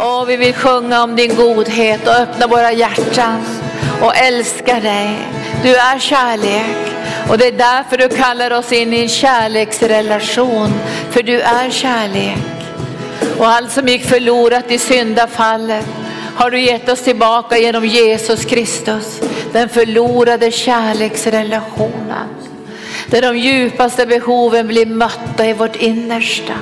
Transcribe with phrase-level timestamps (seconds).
[0.00, 3.44] Åh, vi vill sjunga om din godhet och öppna våra hjärtan
[4.02, 5.18] och älska dig.
[5.62, 6.94] Du är kärlek
[7.28, 10.72] och det är därför du kallar oss in i en kärleksrelation.
[11.10, 12.38] För du är kärlek.
[13.38, 15.86] Och allt som gick förlorat i syndafallet
[16.36, 19.20] har du gett oss tillbaka genom Jesus Kristus.
[19.52, 22.28] Den förlorade kärleksrelationen.
[23.06, 26.54] Där de djupaste behoven blir mötta i vårt innersta.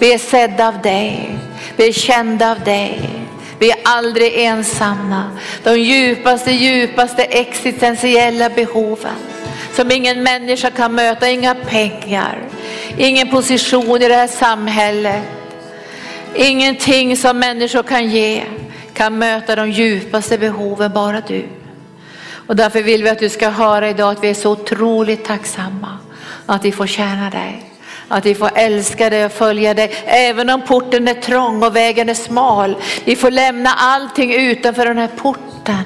[0.00, 1.38] Vi är sedda av dig.
[1.76, 3.00] Vi är kända av dig.
[3.58, 5.24] Vi är aldrig ensamma.
[5.62, 9.16] De djupaste, djupaste existentiella behoven
[9.72, 12.38] som ingen människa kan möta, inga pengar,
[12.98, 15.22] ingen position i det här samhället,
[16.34, 18.44] ingenting som människor kan ge
[18.92, 21.44] kan möta de djupaste behoven, bara du.
[22.46, 25.98] Och därför vill vi att du ska höra idag att vi är så otroligt tacksamma
[26.46, 27.69] att vi får tjäna dig.
[28.12, 32.08] Att vi får älska dig och följa dig, även om porten är trång och vägen
[32.08, 32.76] är smal.
[33.04, 35.84] Vi får lämna allting utanför den här porten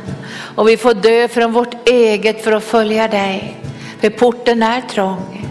[0.55, 3.57] och vi får dö från vårt eget för att följa dig.
[4.01, 5.49] För porten är trång.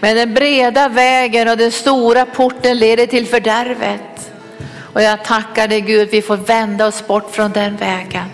[0.00, 4.32] Men den breda vägen och den stora porten leder till fördärvet.
[4.92, 8.24] Och jag tackar dig Gud, vi får vända oss bort från den vägen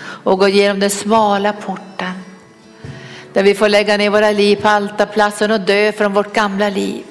[0.00, 2.12] och gå genom den smala porten.
[3.32, 7.04] Där vi får lägga ner våra liv på altarplatsen och dö från vårt gamla liv.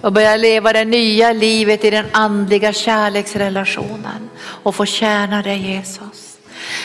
[0.00, 6.29] Och börja leva det nya livet i den andliga kärleksrelationen och få tjäna dig Jesus.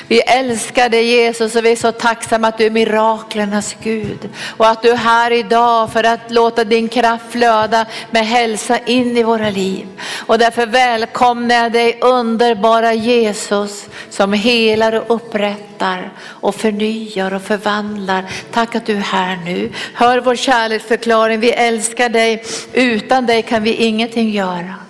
[0.08, 4.30] Vi älskar dig Jesus och vi är så tacksamma att du är miraklernas Gud.
[4.58, 9.17] Och att du är här idag för att låta din kraft flöda med hälsa in
[9.17, 9.88] i våra liv.
[10.25, 18.25] Och därför välkomnar jag dig underbara Jesus som helar och upprättar och förnyar och förvandlar.
[18.52, 19.72] Tack att du är här nu.
[19.94, 22.44] Hör vår kärleksförklaring, vi älskar dig.
[22.73, 24.84] Utan dig kan vi ingenting göra.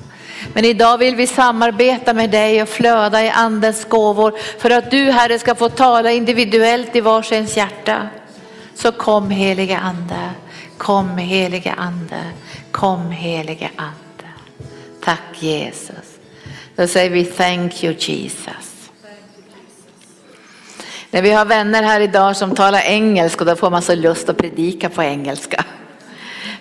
[0.53, 5.11] Men idag vill vi samarbeta med dig och flöda i andens gåvor för att du
[5.11, 8.09] Herre ska få tala individuellt i varsins hjärta.
[8.75, 10.29] Så kom helige ande,
[10.77, 12.21] kom helige ande,
[12.71, 14.29] kom helige ande.
[15.03, 16.19] Tack Jesus.
[16.75, 18.89] Då säger vi thank you Jesus.
[21.11, 24.37] När vi har vänner här idag som talar engelska då får man så lust att
[24.37, 25.65] predika på engelska.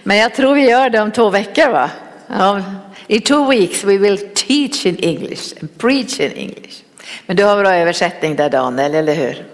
[0.03, 1.91] Men jag tror vi gör det om två veckor va?
[2.27, 2.63] Ja,
[3.07, 6.83] in two weeks we will teach in English and preach in English.
[7.27, 9.47] Men du har bra översättning där Daniel, eller hur?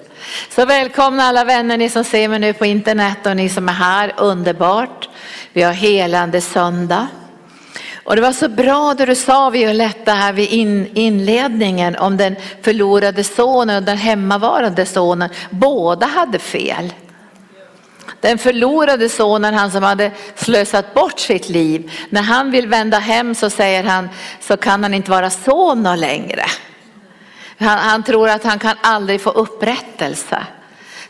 [0.50, 3.72] Så välkomna alla vänner, ni som ser mig nu på internet och ni som är
[3.72, 5.08] här, underbart.
[5.52, 7.06] Vi har helande söndag.
[8.04, 10.48] Och det var så bra det du sa Violetta här vid
[10.94, 15.28] inledningen om den förlorade sonen och den hemmavarande sonen.
[15.50, 16.92] Båda hade fel.
[18.20, 23.34] Den förlorade sonen, han som hade slösat bort sitt liv, när han vill vända hem
[23.34, 24.08] så säger han
[24.40, 26.44] så kan han inte vara son längre.
[27.58, 30.38] Han, han, tror att han kan aldrig få upprättelse.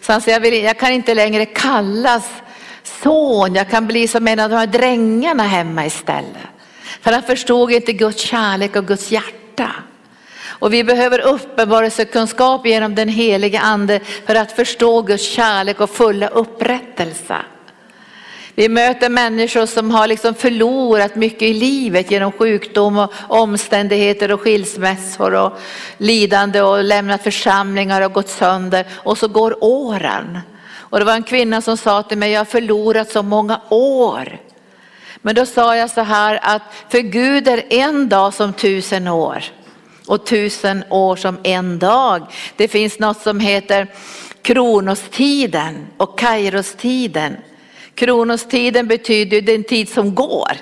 [0.01, 2.29] Så han säger, jag, vill, jag kan inte längre kallas
[2.85, 6.37] son, jag kan bli som en av de här drängarna hemma istället.
[7.01, 9.73] För han förstod inte Guds kärlek och Guds hjärta.
[10.61, 16.29] Och vi behöver uppenbarelsekunskap genom den helige ande för att förstå Guds kärlek och fulla
[16.29, 17.37] upprättelse.
[18.55, 24.41] Vi möter människor som har liksom förlorat mycket i livet genom sjukdom och omständigheter och
[24.41, 25.53] skilsmässor och
[25.99, 30.39] lidande och lämnat församlingar och gått sönder och så går åren.
[30.77, 34.39] Och det var en kvinna som sa till mig, jag har förlorat så många år.
[35.23, 39.45] Men då sa jag så här att för Gud är en dag som tusen år
[40.11, 42.27] och tusen år som en dag.
[42.57, 43.87] Det finns något som heter
[44.43, 47.37] kronostiden och kairostiden.
[47.95, 50.53] Kronostiden betyder den tid som går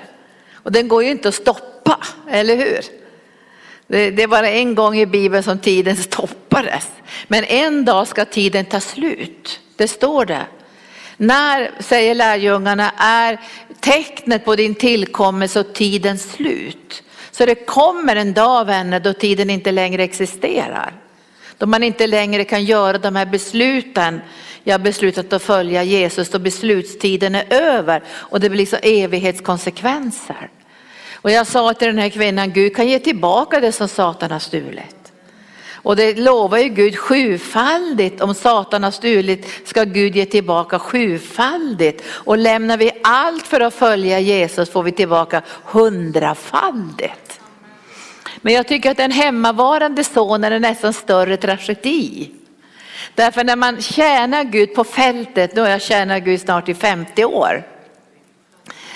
[0.53, 1.99] och den går ju inte att stoppa,
[2.29, 2.79] eller hur?
[3.87, 6.87] Det är bara en gång i Bibeln som tiden stoppades.
[7.27, 10.45] Men en dag ska tiden ta slut, det står det.
[11.17, 13.39] När, säger lärjungarna, är
[13.79, 17.03] tecknet på din tillkommelse och tidens slut?
[17.39, 20.93] Så det kommer en dag vänner då tiden inte längre existerar.
[21.57, 24.21] Då man inte längre kan göra de här besluten.
[24.63, 30.49] Jag har beslutat att följa Jesus då beslutstiden är över och det blir så evighetskonsekvenser.
[31.15, 34.39] Och jag sa till den här kvinnan, Gud kan ge tillbaka det som Satan har
[34.39, 35.11] stulit.
[35.73, 38.21] Och det lovar ju Gud sjufaldigt.
[38.21, 42.03] Om Satan har stulit ska Gud ge tillbaka sjufaldigt.
[42.07, 47.28] Och lämnar vi allt för att följa Jesus får vi tillbaka hundrafaldigt.
[48.41, 52.31] Men jag tycker att den hemmavarande sonen är nästan större tragedi.
[53.15, 57.25] Därför när man tjänar Gud på fältet, nu har jag tjänat Gud snart i 50
[57.25, 57.63] år.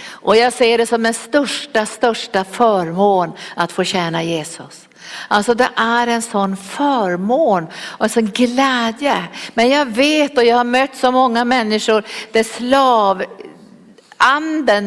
[0.06, 4.88] Och jag ser det som den största, största förmån att få tjäna Jesus.
[5.28, 9.24] Alltså det är en sån förmån och en sån glädje.
[9.54, 13.30] Men jag vet och jag har mött så många människor där slavanden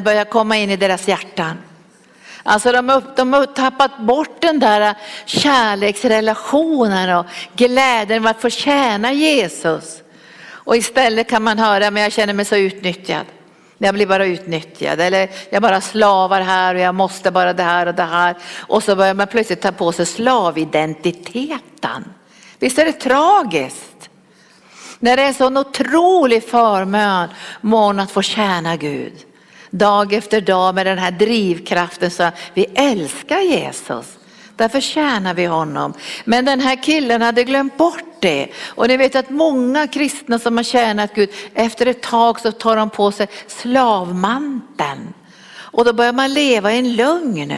[0.02, 1.56] börjar komma in i deras hjärtan.
[2.48, 4.94] Alltså de, de har tappat bort den där äh,
[5.25, 7.26] kärleksrelationen och
[7.56, 10.02] glädjen att få tjäna Jesus.
[10.48, 13.26] Och istället kan man höra, men jag känner mig så utnyttjad.
[13.78, 17.87] Jag blir bara utnyttjad eller jag bara slavar här och jag måste bara det här
[17.87, 18.37] och det här.
[18.58, 22.04] Och så börjar man plötsligt ta på sig slavidentiteten.
[22.58, 24.10] Visst är det tragiskt?
[24.99, 29.14] När det är en sån otrolig förmån att få tjäna Gud.
[29.70, 34.06] Dag efter dag med den här drivkraften så vi älskar Jesus.
[34.56, 35.94] Därför tjänar vi honom.
[36.24, 38.48] Men den här killen hade glömt bort det.
[38.64, 42.76] Och ni vet att många kristna som har tjänat Gud, efter ett tag så tar
[42.76, 45.14] de på sig slavmanteln.
[45.48, 47.54] Och då börjar man leva i en lögn.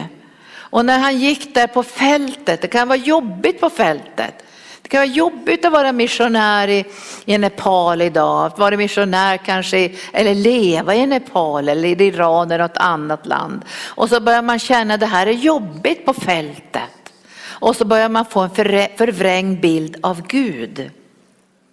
[0.51, 4.43] Och när han gick där på fältet, det kan vara jobbigt på fältet.
[4.89, 6.85] Det kan vara jobbigt att vara missionär i,
[7.25, 12.63] i Nepal idag, att vara missionär kanske, eller leva i Nepal eller i Iran eller
[12.63, 13.65] något annat land.
[13.87, 17.13] Och så börjar man känna att det här är jobbigt på fältet.
[17.43, 18.49] Och så börjar man få en
[18.97, 20.91] förvrängd bild av Gud.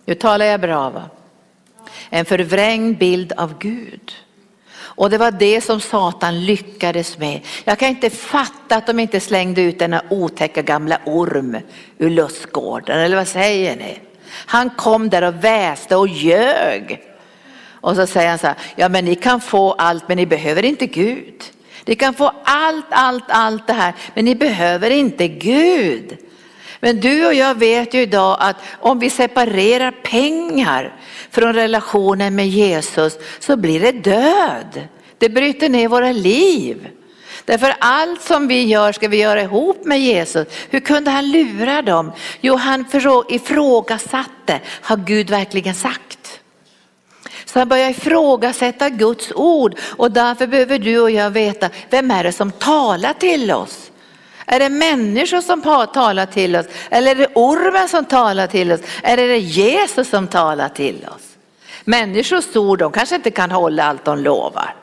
[0.05, 1.03] Nu talar jag bra va?
[2.11, 4.13] En förvrängd bild av Gud.
[4.97, 7.41] Och det var det som Satan lyckades med.
[7.65, 11.59] Jag kan inte fatta att de inte slängde ut denna otäcka gamla orm
[11.99, 13.99] ur lustgården, eller vad säger ni?
[14.29, 17.03] Han kom där och väste och ljög.
[17.69, 20.63] Och så säger han så här, ja men ni kan få allt men ni behöver
[20.65, 21.43] inte Gud.
[21.85, 26.17] Ni kan få allt, allt, allt det här men ni behöver inte Gud.
[26.81, 30.97] Men du och jag vet ju idag att om vi separerar pengar
[31.31, 34.89] från relationen med Jesus så blir det död.
[35.19, 36.89] Det bryter ner våra liv.
[37.45, 40.49] Därför allt som vi gör ska vi göra ihop med Jesus.
[40.71, 42.13] Hur kunde han lura dem?
[42.41, 42.85] Jo, han
[43.29, 46.41] ifrågasatte, har Gud verkligen sagt?
[47.45, 52.25] Så han börjar ifrågasätta Guds ord och därför behöver du och jag veta, vem är
[52.25, 53.86] det som talar till oss?
[54.47, 56.67] Är det människor som talar till oss?
[56.91, 58.81] Eller är det ormen som talar till oss?
[59.03, 61.37] Eller är det Jesus som talar till oss?
[61.85, 64.75] Människors ord, de kanske inte kan hålla allt de lovar.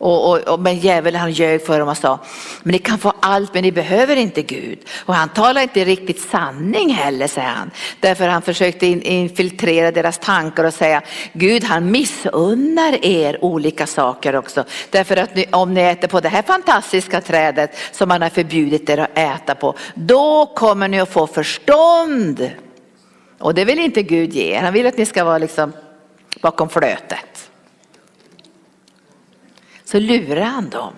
[0.00, 2.18] Och, och, och, men djävulen han ljög för dem och sa,
[2.62, 4.78] men ni kan få allt men ni behöver inte Gud.
[5.04, 7.70] Och han talar inte riktigt sanning heller säger han.
[8.00, 11.02] Därför han försökte in, infiltrera deras tankar och säga,
[11.32, 14.64] Gud han missunnar er olika saker också.
[14.90, 18.90] Därför att ni, om ni äter på det här fantastiska trädet som han har förbjudit
[18.90, 22.50] er att äta på, då kommer ni att få förstånd.
[23.38, 24.62] Och det vill inte Gud ge er.
[24.62, 25.72] han vill att ni ska vara liksom
[26.40, 27.49] bakom flötet
[29.90, 30.94] så lurar han dem.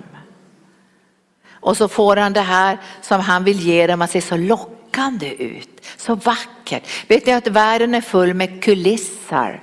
[1.51, 5.35] Och så får han det här som han vill ge dem att se så lockande
[5.35, 6.83] ut, så vackert.
[7.09, 9.63] Vet ni att världen är full med kulisser?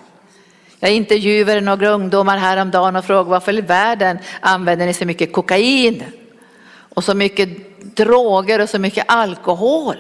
[0.79, 6.03] Jag intervjuade några ungdomar häromdagen och frågade varför i världen använder ni så mycket kokain
[6.95, 7.49] och så mycket
[7.95, 9.97] droger och så mycket alkohol?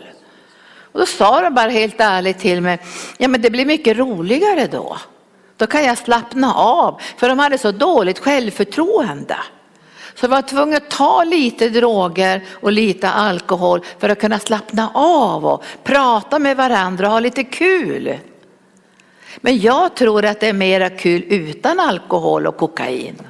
[0.91, 2.79] Och då sa de bara helt ärligt till mig,
[3.17, 4.97] ja men det blir mycket roligare då.
[5.59, 7.01] Då kan jag slappna av.
[7.17, 9.37] För de hade så dåligt självförtroende.
[10.15, 14.91] Så jag var tvungen att ta lite droger och lite alkohol för att kunna slappna
[14.93, 18.17] av och prata med varandra och ha lite kul.
[19.37, 23.21] Men jag tror att det är mera kul utan alkohol och kokain.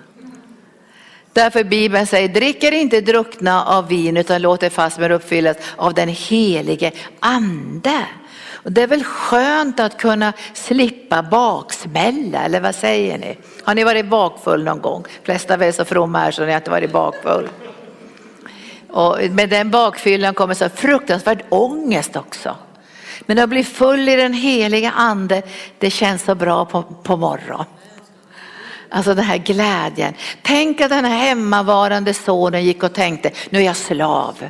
[1.34, 5.94] Därför Bibeln säger, dricker inte druckna av vin utan låt er fast med uppfyllas av
[5.94, 8.06] den helige ande.
[8.64, 13.38] Och det är väl skönt att kunna slippa baksmälla, eller vad säger ni?
[13.64, 15.04] Har ni varit bakfull någon gång?
[15.04, 17.50] De flesta av er är så fromma här så ni har inte varit bakfull.
[18.90, 22.56] Och med den bakfyllan kommer så fruktansvärd ångest också.
[23.22, 25.42] Men att bli full i den heliga ande,
[25.78, 27.66] det känns så bra på, på morgonen.
[28.90, 30.14] Alltså den här glädjen.
[30.42, 34.50] Tänk att den här hemmavarande sonen gick och tänkte, nu är jag slav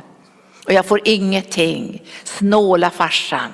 [0.66, 2.02] och jag får ingenting.
[2.24, 3.50] Snåla farsan.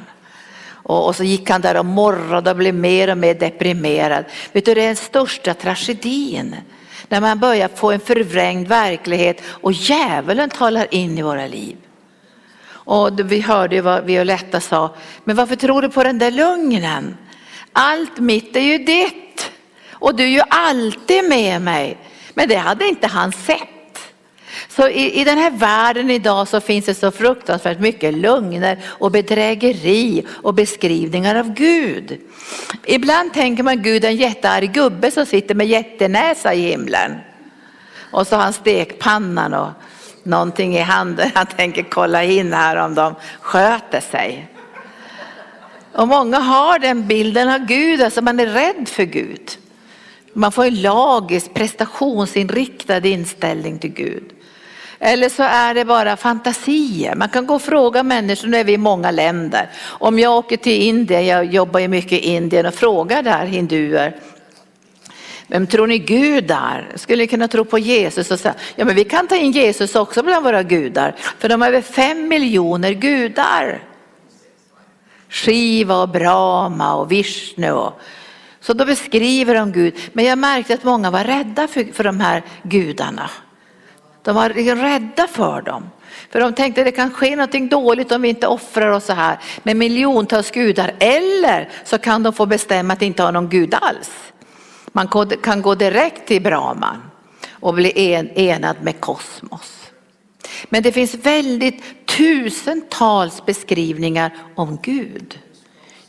[0.89, 4.25] Och, och, så gick han där och morrade och blev mer och mer deprimerad.
[4.53, 6.57] Vet du, det är den största tragedin.
[7.09, 11.77] När man börjar få en förvrängd verklighet och djävulen talar in i våra liv.
[12.69, 17.17] Och vi hörde ju vad Violetta sa, men varför tror du på den där lögnen?
[17.73, 19.51] Allt mitt är ju ditt
[19.91, 21.99] och du är ju alltid med mig.
[22.35, 23.76] Men det hade inte han sett.
[24.69, 29.11] Så i, i den här världen idag så finns det så fruktansvärt mycket lögner och
[29.11, 32.19] bedrägeri och beskrivningar av Gud.
[32.85, 37.15] Ibland tänker man Gud är en jättearg gubbe som sitter med jättenäsa i himlen.
[38.11, 39.71] Och så har han stekpannan och
[40.23, 41.31] någonting i handen.
[41.35, 44.49] Han tänker kolla in här om de sköter sig.
[45.93, 49.51] Och många har den bilden av Gud, alltså man är rädd för Gud.
[50.33, 54.33] Man får en lagisk, prestationsinriktad inställning till Gud.
[54.99, 57.15] Eller så är det bara fantasier.
[57.15, 59.71] Man kan gå och fråga människor, nu är vi i många länder.
[59.85, 64.17] Om jag åker till Indien, jag jobbar ju mycket i Indien och frågar där hinduer.
[65.47, 66.93] Vem tror ni Gud är?
[66.95, 69.95] Skulle ni kunna tro på Jesus och säga, ja men vi kan ta in Jesus
[69.95, 71.15] också bland våra gudar.
[71.39, 73.83] För de har över fem miljoner gudar.
[75.29, 77.73] Shiva och Brahma och Vishnu.
[77.73, 78.01] Och,
[78.61, 79.95] så då beskriver de Gud.
[80.13, 83.31] Men jag märkte att många var rädda för, för de här gudarna.
[84.27, 85.91] De var rädda för dem.
[86.31, 89.13] För de tänkte att det kan ske något dåligt om vi inte offrar oss så
[89.13, 90.93] här med miljontals gudar.
[90.99, 94.11] Eller så kan de få bestämma att inte ha någon gud alls.
[94.93, 95.09] Man
[95.43, 97.03] kan gå direkt till Brahman
[97.51, 97.93] och bli
[98.35, 99.91] enad med kosmos.
[100.69, 105.39] Men det finns väldigt tusentals beskrivningar om Gud.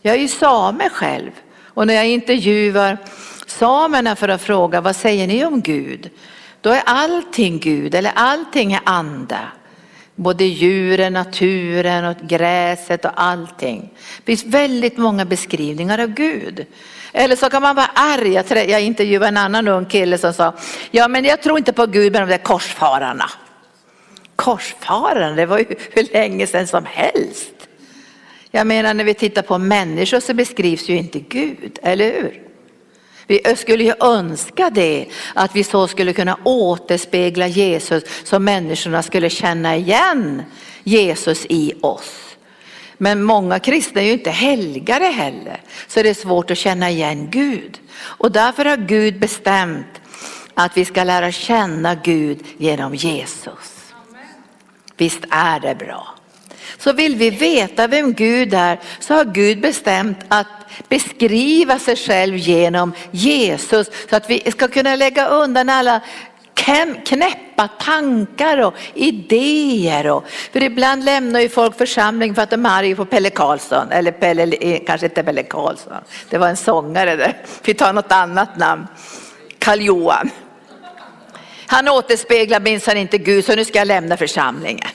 [0.01, 2.97] Jag är ju same själv och när jag intervjuar
[3.47, 6.09] samerna för att fråga vad säger ni om Gud?
[6.67, 9.39] Då är allting Gud eller allting är ande.
[10.15, 13.93] Både djuren, naturen och gräset och allting.
[14.17, 16.65] Det finns väldigt många beskrivningar av Gud.
[17.13, 18.33] Eller så kan man vara arg.
[18.71, 20.53] Jag intervjuade en annan ung kille som sa,
[20.91, 23.29] ja men jag tror inte på Gud med de där korsfararna.
[24.35, 27.67] Korsfararna, det var ju hur länge sedan som helst.
[28.51, 32.46] Jag menar när vi tittar på människor så beskrivs ju inte Gud, eller hur?
[33.27, 35.05] Vi skulle ju önska det,
[35.35, 40.43] att vi så skulle kunna återspegla Jesus så människorna skulle känna igen
[40.83, 42.37] Jesus i oss.
[42.97, 47.29] Men många kristna är ju inte helgare heller, så det är svårt att känna igen
[47.29, 47.79] Gud.
[47.97, 50.01] Och därför har Gud bestämt
[50.53, 53.93] att vi ska lära känna Gud genom Jesus.
[54.97, 56.16] Visst är det bra.
[56.87, 60.47] Så vill vi veta vem Gud är så har Gud bestämt att
[60.89, 66.01] beskriva sig själv genom Jesus så att vi ska kunna lägga undan alla
[67.05, 70.11] knäppa tankar och idéer.
[70.11, 73.91] Och, för ibland lämnar ju folk församling för att de är arga på Pelle Karlsson,
[73.91, 75.93] eller Pelle, eh, kanske inte Pelle Karlsson,
[76.29, 78.87] det var en sångare där, vi tar något annat namn,
[79.59, 80.29] Karl Johan.
[81.65, 84.89] Han återspeglar minsann inte Gud så nu ska jag lämna församlingen.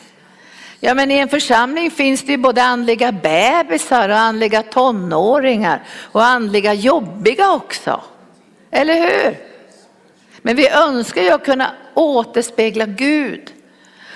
[0.84, 6.24] Ja men i en församling finns det ju både andliga bebisar och andliga tonåringar och
[6.24, 8.00] andliga jobbiga också.
[8.70, 9.36] Eller hur?
[10.38, 13.52] Men vi önskar ju att kunna återspegla Gud.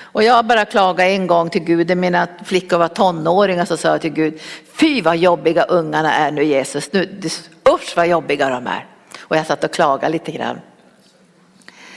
[0.01, 3.89] Och jag bara klagade en gång till Gud, när mina flickor var tonåringar så sa
[3.89, 4.41] jag till Gud,
[4.73, 7.21] fy vad jobbiga ungarna är nu Jesus, nu,
[7.69, 8.87] usch vad jobbiga de är.
[9.21, 10.61] Och jag satt och klagade lite grann.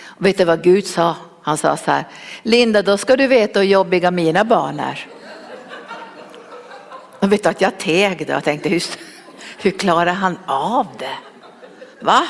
[0.05, 1.15] Och vet du vad Gud sa?
[1.41, 2.03] Han sa så här,
[2.43, 5.07] Linda då ska du veta hur jobbiga mina barn är.
[7.19, 8.83] Och vet du att jag teg då och tänkte, hur,
[9.57, 11.17] hur klarar han av det?
[12.01, 12.23] Va?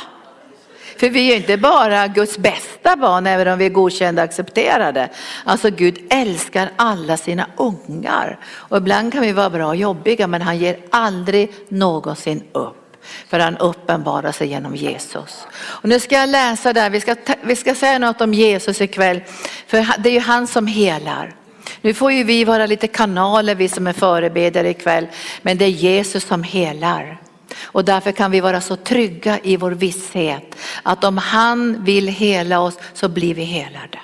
[0.97, 4.29] För vi är ju inte bara Guds bästa barn även om vi är godkända och
[4.29, 5.09] accepterade.
[5.43, 8.39] Alltså Gud älskar alla sina ungar.
[8.45, 12.78] Och ibland kan vi vara bra och jobbiga men han ger aldrig någonsin upp.
[13.27, 15.47] För han uppenbarar sig genom Jesus.
[15.55, 19.21] Och nu ska jag läsa där, vi ska, vi ska säga något om Jesus ikväll.
[19.67, 21.35] För det är ju han som helar.
[21.81, 25.07] Nu får ju vi vara lite kanaler vi som är förebedjare ikväll.
[25.41, 27.21] Men det är Jesus som helar.
[27.61, 32.59] Och därför kan vi vara så trygga i vår visshet att om han vill hela
[32.59, 33.99] oss så blir vi helade.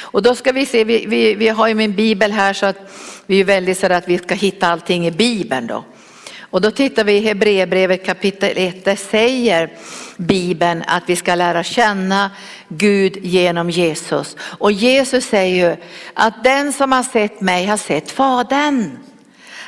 [0.00, 2.76] Och då ska vi se, vi, vi, vi har ju min bibel här så att
[3.26, 5.84] vi är väldigt så att vi ska hitta allting i bibeln då.
[6.52, 9.70] Och då tittar vi i Hebreerbrevet kapitel 1, där säger
[10.16, 12.30] Bibeln att vi ska lära känna
[12.68, 14.36] Gud genom Jesus.
[14.40, 15.76] Och Jesus säger ju
[16.14, 18.98] att den som har sett mig har sett Fadern.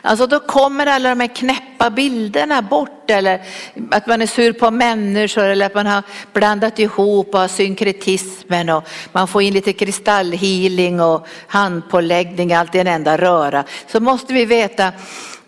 [0.02, 3.42] Alltså då kommer alla de här knäppa bilderna bort eller
[3.90, 8.68] att man är sur på människor eller att man har blandat ihop och har synkretismen
[8.68, 13.64] och man får in lite kristallhealing och handpåläggning, allt i en enda röra.
[13.92, 14.92] Så måste vi veta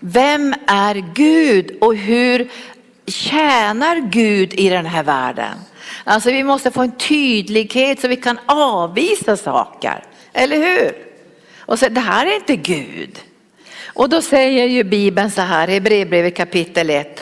[0.01, 2.49] vem är Gud och hur
[3.07, 5.59] tjänar Gud i den här världen?
[6.05, 10.93] Alltså vi måste få en tydlighet så vi kan avvisa saker, eller hur?
[11.59, 13.19] Och säga, det här är inte Gud.
[13.85, 17.21] Och då säger ju Bibeln så här i Hebreerbrevet kapitel 1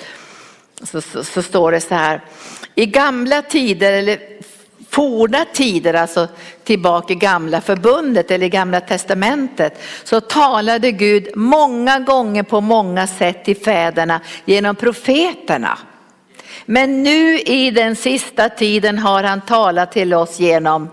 [0.83, 2.21] så, så, så, står det så här.
[2.75, 4.34] I gamla tider eller
[4.95, 6.29] forna tider, alltså
[6.65, 13.07] tillbaka i gamla förbundet eller i gamla testamentet, så talade Gud många gånger på många
[13.07, 15.79] sätt till fäderna genom profeterna.
[16.67, 20.89] Men nu i den sista tiden har han talat till oss genom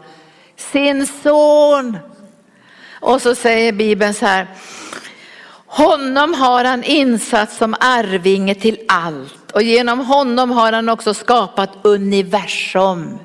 [0.57, 1.97] sin son.
[2.99, 4.47] Och så säger Bibeln så här,
[5.65, 11.69] honom har han insatt som arvinge till allt och genom honom har han också skapat
[11.83, 13.19] universum.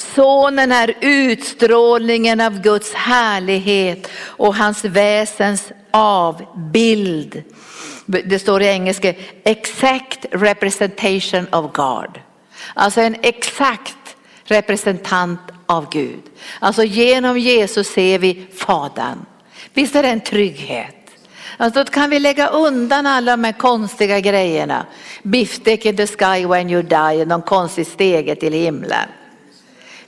[0.00, 7.42] Sonen är utstrålningen av Guds härlighet och hans väsens avbild.
[8.06, 9.14] Det står i engelska
[9.44, 12.20] exact representation of God.
[12.74, 16.22] Alltså en exakt representant av Gud.
[16.58, 19.24] Alltså genom Jesus ser vi Fadern.
[19.74, 20.96] Visst är det en trygghet?
[21.56, 24.86] Alltså då kan vi lägga undan alla de här konstiga grejerna.
[25.22, 29.08] Beefsteak in the sky when you die, någon konstig stege till himlen.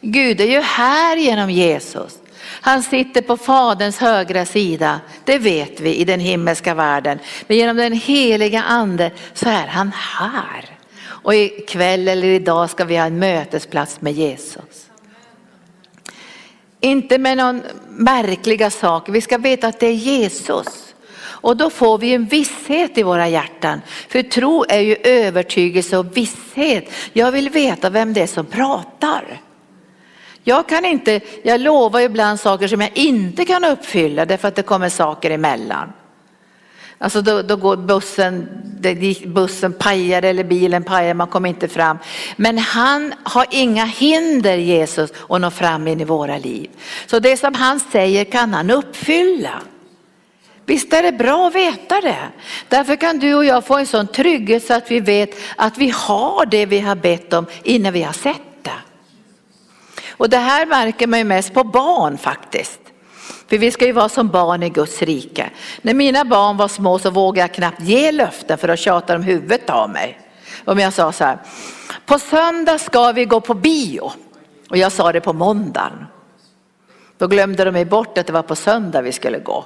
[0.03, 2.19] Gud är ju här genom Jesus.
[2.45, 7.19] Han sitter på Faderns högra sida, det vet vi i den himmelska världen.
[7.47, 10.79] Men genom den heliga ande så är han här.
[11.05, 14.91] Och ikväll eller idag ska vi ha en mötesplats med Jesus.
[16.81, 20.95] Inte med någon märkliga saker, vi ska veta att det är Jesus.
[21.23, 23.81] Och då får vi en visshet i våra hjärtan.
[24.09, 26.93] För tro är ju övertygelse och visshet.
[27.13, 29.41] Jag vill veta vem det är som pratar.
[30.45, 34.63] Jag kan inte, jag lovar ibland saker som jag inte kan uppfylla därför att det
[34.63, 35.93] kommer saker emellan.
[36.99, 38.49] Alltså då, då går bussen,
[39.27, 41.99] bussen pajar eller bilen pajar, man kommer inte fram.
[42.37, 46.71] Men han har inga hinder Jesus att nå fram in i våra liv.
[47.07, 49.63] Så det som han säger kan han uppfylla.
[50.67, 52.29] Visst är det bra att veta det.
[52.69, 55.89] Därför kan du och jag få en sån trygghet så att vi vet att vi
[55.97, 58.52] har det vi har bett om innan vi har sett
[60.23, 62.81] och det här märker man ju mest på barn faktiskt.
[63.49, 65.51] För vi ska ju vara som barn i Guds rike.
[65.83, 69.23] När mina barn var små så vågade jag knappt ge löften för att tjata de
[69.23, 70.21] huvudet av mig.
[70.65, 71.39] Om jag sa så här,
[72.07, 74.13] på söndag ska vi gå på bio.
[74.71, 76.07] Och jag sa det på måndagen.
[77.19, 79.65] Då glömde de mig bort att det var på söndag vi skulle gå.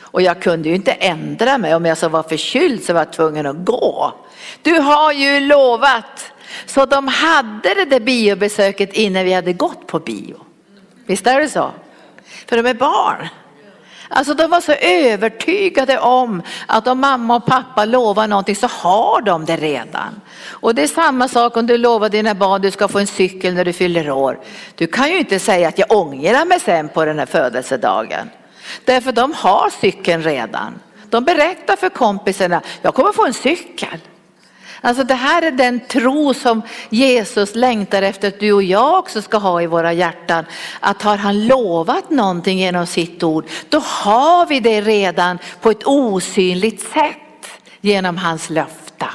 [0.00, 3.12] Och jag kunde ju inte ändra mig, om jag så var förkyld så var jag
[3.12, 4.12] tvungen att gå.
[4.62, 6.32] Du har ju lovat
[6.66, 10.36] så de hade det där biobesöket innan vi hade gått på bio.
[11.06, 11.70] Visst är det så?
[12.46, 13.28] För de är barn.
[14.14, 19.20] Alltså de var så övertygade om att om mamma och pappa lovar någonting så har
[19.20, 20.20] de det redan.
[20.48, 23.06] Och det är samma sak om du lovar dina barn att du ska få en
[23.06, 24.40] cykel när du fyller år.
[24.74, 28.30] Du kan ju inte säga att jag ångrar mig sen på den här födelsedagen.
[28.84, 30.80] Därför de har cykeln redan.
[31.10, 33.98] De berättar för kompisarna, jag kommer få en cykel.
[34.84, 39.22] Alltså det här är den tro som Jesus längtar efter att du och jag också
[39.22, 40.44] ska ha i våra hjärtan.
[40.80, 45.86] Att har han lovat någonting genom sitt ord, då har vi det redan på ett
[45.86, 47.16] osynligt sätt
[47.80, 49.10] genom hans löfta.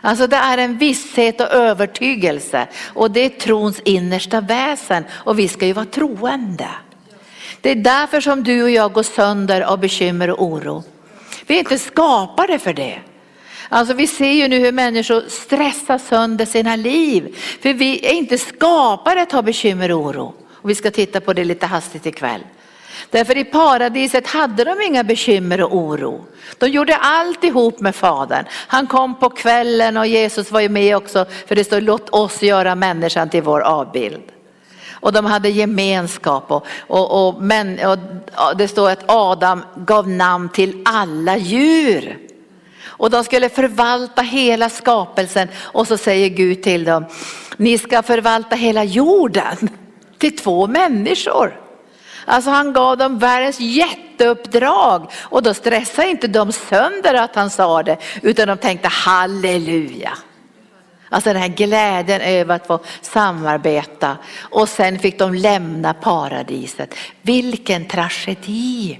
[0.00, 5.48] Alltså det är en visshet och övertygelse och det är trons innersta väsen och vi
[5.48, 6.68] ska ju vara troende.
[7.60, 10.84] Det är därför som du och jag går sönder av bekymmer och oro.
[11.46, 12.98] Vi är inte skapade för det.
[13.68, 17.36] Alltså vi ser ju nu hur människor stressar sönder sina liv.
[17.62, 20.34] För vi är inte skapade att ha bekymmer och oro.
[20.48, 22.40] Och vi ska titta på det lite hastigt ikväll.
[23.10, 26.24] Därför i paradiset hade de inga bekymmer och oro.
[26.58, 28.44] De gjorde allt ihop med Fadern.
[28.50, 32.42] Han kom på kvällen och Jesus var ju med också för det står låt oss
[32.42, 34.22] göra människan till vår avbild.
[34.92, 37.98] Och de hade gemenskap och, och, och, men, och
[38.56, 42.18] det står att Adam gav namn till alla djur.
[42.98, 47.04] Och de skulle förvalta hela skapelsen och så säger Gud till dem,
[47.56, 49.68] ni ska förvalta hela jorden
[50.18, 51.60] till två människor.
[52.24, 57.82] Alltså han gav dem världens jätteuppdrag och då stressade inte de sönder att han sa
[57.82, 60.18] det utan de tänkte halleluja.
[61.08, 66.94] Alltså den här glädjen över att få samarbeta och sen fick de lämna paradiset.
[67.22, 68.98] Vilken tragedi.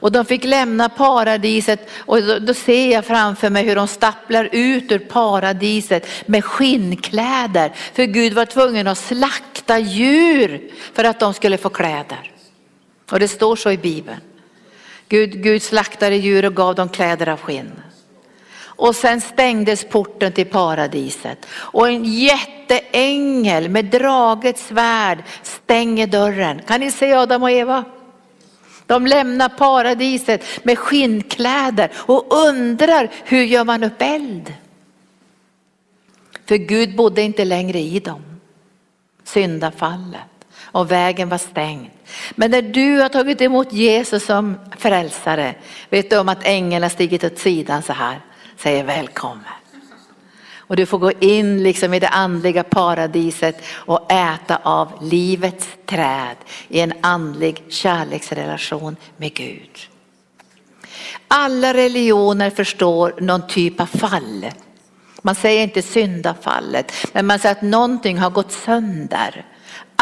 [0.00, 4.48] Och de fick lämna paradiset och då, då, ser jag framför mig hur de stapplar
[4.52, 7.72] ut ur paradiset med skinnkläder.
[7.94, 12.32] För Gud var tvungen att slakta djur för att de skulle få kläder.
[13.10, 14.20] Och det står så i Bibeln.
[15.08, 17.72] Gud, Gud slaktade djur och gav dem kläder av skinn.
[18.62, 26.62] Och sen stängdes porten till paradiset och en jätteängel med draget svärd stänger dörren.
[26.66, 27.84] Kan ni se Adam och Eva?
[28.90, 34.54] De lämnar paradiset med skinnkläder och undrar hur gör man upp eld?
[36.46, 38.22] För Gud bodde inte längre i dem.
[39.24, 40.20] Syndafallet
[40.62, 41.90] och vägen var stängd.
[42.30, 45.54] Men när du har tagit emot Jesus som frälsare,
[45.90, 48.20] vet du om att ängeln har stigit åt sidan så här,
[48.56, 49.59] säger välkommen.
[50.70, 56.36] Och du får gå in liksom i det andliga paradiset och äta av livets träd
[56.68, 59.70] i en andlig kärleksrelation med Gud.
[61.28, 64.46] Alla religioner förstår någon typ av fall.
[65.22, 69.46] Man säger inte syndafallet, men man säger att någonting har gått sönder.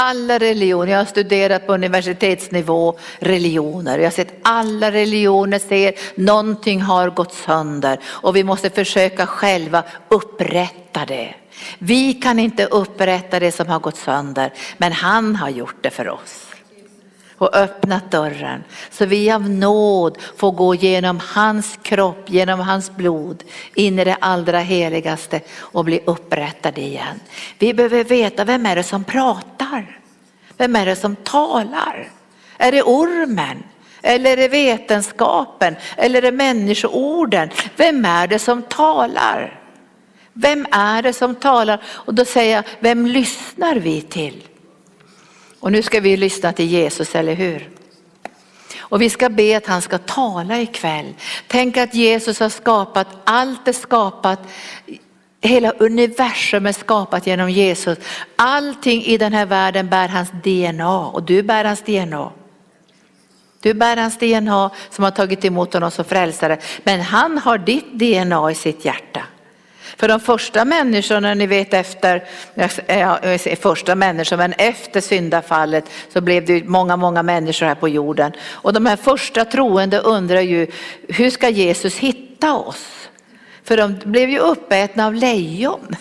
[0.01, 3.99] Alla religioner, jag har studerat på universitetsnivå religioner.
[3.99, 9.83] Jag har sett alla religioner ser någonting har gått sönder och vi måste försöka själva
[10.09, 11.35] upprätta det.
[11.79, 16.09] Vi kan inte upprätta det som har gått sönder, men han har gjort det för
[16.09, 16.48] oss
[17.39, 18.65] och öppnat dörren.
[18.91, 24.17] Så vi av nåd får gå genom hans kropp, genom hans blod in i det
[24.21, 27.21] allra heligaste och bli upprättade igen.
[27.59, 30.01] Vi behöver veta vem är det som pratar?
[30.57, 32.11] Vem är det som talar?
[32.59, 33.63] Är det ormen?
[34.03, 35.77] Eller är det vetenskapen?
[35.97, 37.51] Eller är det människoorden?
[37.77, 39.61] Vem är det som talar?
[40.33, 41.83] Vem är det som talar?
[41.87, 44.43] Och då säger jag, vem lyssnar vi till?
[45.69, 47.69] Och nu ska vi lyssna till Jesus, eller hur?
[48.79, 51.15] Och vi ska be att han ska tala ikväll.
[51.47, 54.41] Tänk att Jesus har skapat, allt är skapat,
[55.41, 57.99] hela universum är skapat genom Jesus.
[58.37, 62.31] Allting i den här världen bär hans DNA och du bär hans DNA.
[63.61, 66.59] Du bär hans DNA som har tagit emot honom som frälsare.
[66.85, 69.23] Men han har ditt DNA i sitt hjärta.
[69.97, 72.25] För de första människorna, ni vet efter,
[72.87, 73.19] ja,
[73.61, 78.33] första människor, men efter syndafallet så blev det många, många människor här på jorden.
[78.47, 80.67] Och de här första troende undrar ju,
[81.09, 83.09] hur ska Jesus hitta oss?
[83.65, 85.97] För de blev ju uppätna av lejon.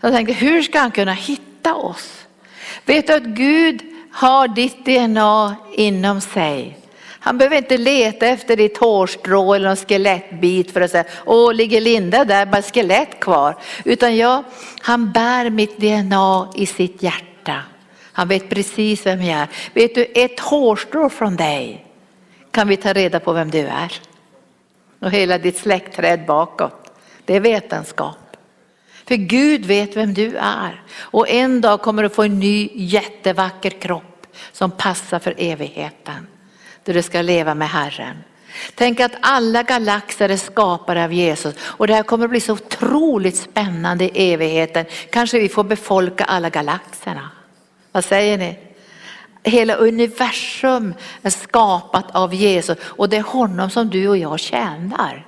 [0.00, 2.26] De tänkte, hur ska han kunna hitta oss?
[2.84, 6.78] Vet du att Gud har ditt DNA inom sig?
[7.20, 11.80] Han behöver inte leta efter ditt hårstrå eller någon skelettbit för att säga, åh ligger
[11.80, 13.56] Linda där, bara skelett kvar.
[13.84, 14.44] Utan ja,
[14.80, 17.62] han bär mitt DNA i sitt hjärta.
[18.12, 19.48] Han vet precis vem jag är.
[19.74, 21.86] Vet du, ett hårstrå från dig
[22.50, 23.92] kan vi ta reda på vem du är.
[25.00, 26.92] Och hela ditt släktträd bakåt.
[27.24, 28.36] Det är vetenskap.
[29.08, 30.82] För Gud vet vem du är.
[30.98, 36.26] Och en dag kommer du få en ny jättevacker kropp som passar för evigheten
[36.84, 38.16] då du ska leva med Herren.
[38.74, 42.52] Tänk att alla galaxer är skapade av Jesus och det här kommer att bli så
[42.52, 44.84] otroligt spännande i evigheten.
[45.10, 47.30] Kanske vi får befolka alla galaxerna.
[47.92, 48.58] Vad säger ni?
[49.42, 55.26] Hela universum är skapat av Jesus och det är honom som du och jag tjänar.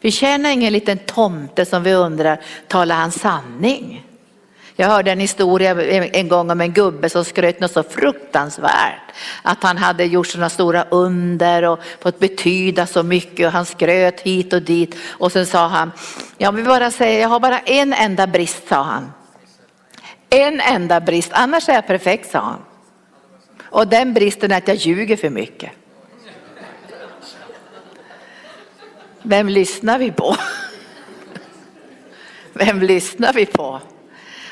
[0.00, 4.09] Vi tjänar ingen liten tomte som vi undrar, talar han sanning?
[4.80, 9.12] Jag hörde en historia en gång om en gubbe som skröt något så fruktansvärt.
[9.42, 14.20] Att han hade gjort sådana stora under och fått betyda så mycket och han skröt
[14.20, 14.96] hit och dit.
[15.08, 15.92] Och sen sa han,
[16.38, 19.12] jag vill bara säga, jag har bara en enda brist sa han.
[20.30, 22.60] En enda brist, annars är jag perfekt sa han.
[23.62, 25.70] Och den bristen är att jag ljuger för mycket.
[29.22, 30.36] Vem lyssnar vi på?
[32.52, 33.80] Vem lyssnar vi på?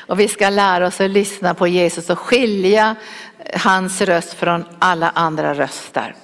[0.09, 2.95] Och vi ska lära oss att lyssna på Jesus och skilja
[3.53, 6.15] hans röst från alla andra röster.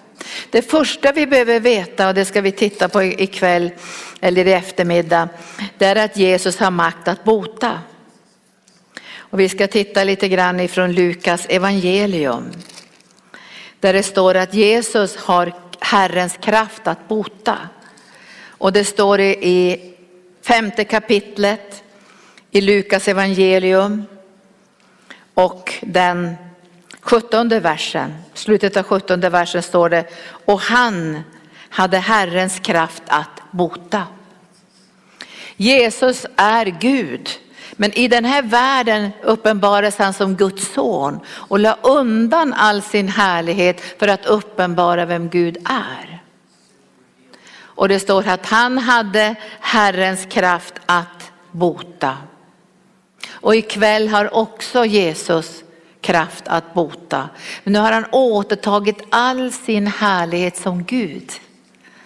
[0.50, 3.71] Det första vi behöver veta, och det ska vi titta på ikväll
[4.21, 5.30] eller i eftermiddag,
[5.78, 7.80] det är att Jesus har makt att bota.
[9.17, 12.52] Och vi ska titta lite grann ifrån Lukas evangelium.
[13.80, 17.58] Där det står att Jesus har Herrens kraft att bota.
[18.48, 19.82] Och det står i
[20.41, 21.85] femte kapitlet
[22.56, 24.06] i Lukas evangelium
[25.34, 26.36] och den
[27.02, 30.06] sjuttonde versen, slutet av sjuttonde versen står det,
[30.46, 31.24] och han
[31.70, 34.04] hade Herrens kraft att bota.
[35.56, 37.30] Jesus är Gud,
[37.72, 43.08] men i den här världen uppenbaras han som Guds son och la undan all sin
[43.08, 46.24] härlighet för att uppenbara vem Gud är.
[47.58, 52.18] Och det står att han hade Herrens kraft att bota.
[53.45, 55.63] Och ikväll har också Jesus
[56.01, 57.29] kraft att bota.
[57.63, 61.31] Men nu har han återtagit all sin härlighet som Gud.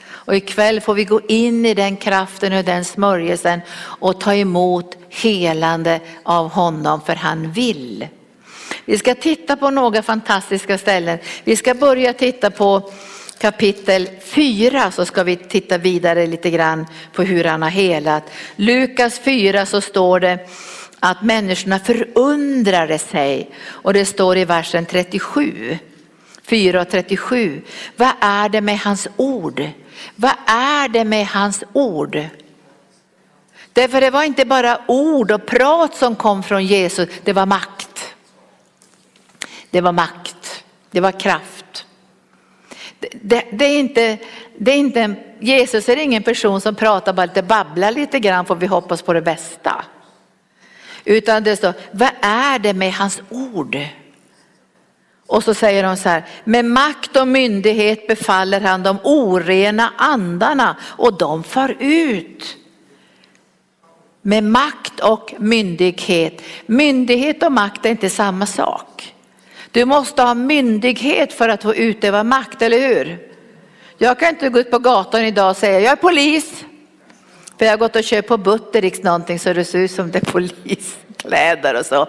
[0.09, 4.97] Och ikväll får vi gå in i den kraften och den smörjelsen och ta emot
[5.09, 8.07] helande av honom för han vill.
[8.85, 11.19] Vi ska titta på några fantastiska ställen.
[11.43, 12.91] Vi ska börja titta på
[13.37, 18.23] kapitel 4 så ska vi titta vidare lite grann på hur han har helat.
[18.55, 20.39] Lukas 4 så står det
[20.99, 23.51] att människorna förundrade sig.
[23.65, 25.77] Och det står i versen 37,
[26.43, 27.61] 4 och 37.
[27.95, 29.69] Vad är det med hans ord?
[30.15, 32.23] Vad är det med hans ord?
[33.73, 38.15] Därför det var inte bara ord och prat som kom från Jesus, det var makt.
[39.71, 41.85] Det var makt, det var kraft.
[42.99, 44.17] Det, det, det, är inte,
[44.57, 48.55] det är inte, Jesus är ingen person som pratar bara lite, babblar lite grann får
[48.55, 49.85] vi hoppas på det bästa.
[51.05, 53.77] Utan det står, vad är det med hans ord?
[55.27, 60.75] Och så säger de så här, med makt och myndighet befaller han de orena andarna
[60.83, 62.57] och de far ut.
[64.21, 66.41] Med makt och myndighet.
[66.65, 69.15] Myndighet och makt är inte samma sak.
[69.71, 73.19] Du måste ha myndighet för att få utöva makt, eller hur?
[73.97, 76.65] Jag kan inte gå ut på gatan idag och säga jag är polis.
[77.59, 80.27] För jag har gått och köpt på Buttericks någonting så det ser ut som det
[80.27, 82.07] är poliskläder och så.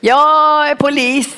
[0.00, 1.36] Jag är polis.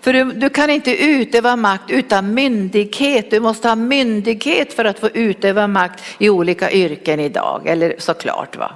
[0.00, 3.30] För du, du, kan inte utöva makt utan myndighet.
[3.30, 8.56] Du måste ha myndighet för att få utöva makt i olika yrken idag, eller såklart
[8.56, 8.72] va.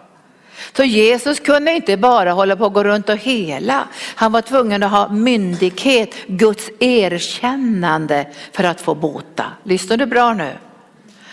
[0.76, 3.88] Så Jesus kunde inte bara hålla på och gå runt och hela.
[4.14, 9.44] Han var tvungen att ha myndighet, Guds erkännande för att få bota.
[9.64, 10.52] Lyssnar du bra nu?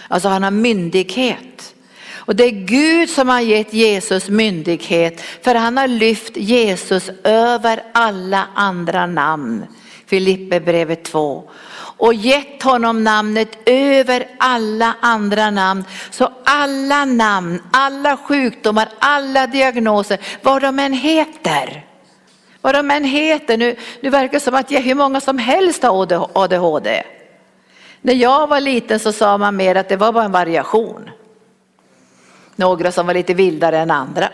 [0.08, 1.75] Alltså han har myndighet.
[2.26, 7.84] Och det är Gud som har gett Jesus myndighet för han har lyft Jesus över
[7.92, 9.66] alla andra namn.
[10.06, 11.50] Filipperbrevet 2
[11.98, 15.84] och gett honom namnet över alla andra namn.
[16.12, 21.86] Så alla namn, alla sjukdomar, alla diagnoser, vad de än heter.
[22.62, 25.84] Vad de än heter, nu, nu verkar det som att jag, hur många som helst
[25.84, 27.04] har ADHD.
[28.02, 31.10] När jag var liten så sa man mer att det var bara en variation.
[32.56, 34.30] Några som var lite vildare än andra.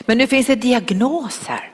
[0.00, 1.70] Men nu finns det diagnoser.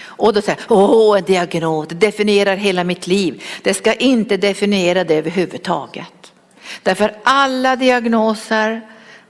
[0.00, 3.42] Och då säger jag, åh en diagnos, det definierar hela mitt liv.
[3.62, 6.32] Det ska inte definiera det överhuvudtaget.
[6.82, 8.86] Därför alla diagnoser,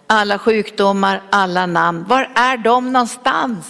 [0.07, 3.67] alla sjukdomar, alla namn, var är de någonstans?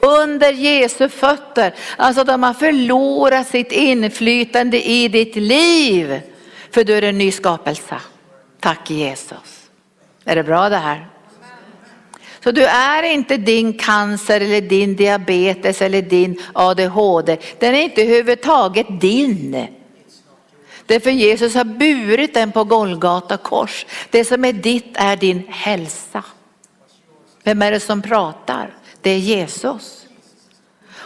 [0.00, 6.20] Under Jesu fötter, alltså de har förlorat sitt inflytande i ditt liv.
[6.70, 7.96] För du är en ny skapelse.
[8.60, 9.53] Tack Jesus.
[10.24, 11.08] Är det bra det här?
[12.44, 17.38] Så du är inte din cancer eller din diabetes eller din ADHD.
[17.58, 19.66] Den är inte överhuvudtaget din.
[20.86, 23.86] Därför Jesus har burit den på Golgata kors.
[24.10, 26.24] Det som är ditt är din hälsa.
[27.42, 28.76] Vem är det som pratar?
[29.00, 30.03] Det är Jesus.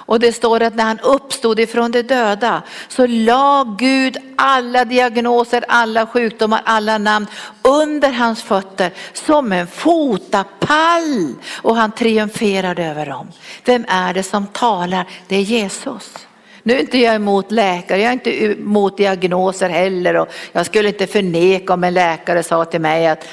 [0.08, 5.64] Och det står att när han uppstod ifrån de döda så la Gud alla diagnoser,
[5.68, 7.26] alla sjukdomar, alla namn
[7.62, 13.28] under hans fötter som en fotapall och han triumferade över dem.
[13.64, 15.06] Vem är det som talar?
[15.26, 16.14] Det är Jesus.
[16.62, 20.88] Nu är inte jag emot läkare, jag är inte emot diagnoser heller och jag skulle
[20.88, 23.24] inte förneka om en läkare sa till mig att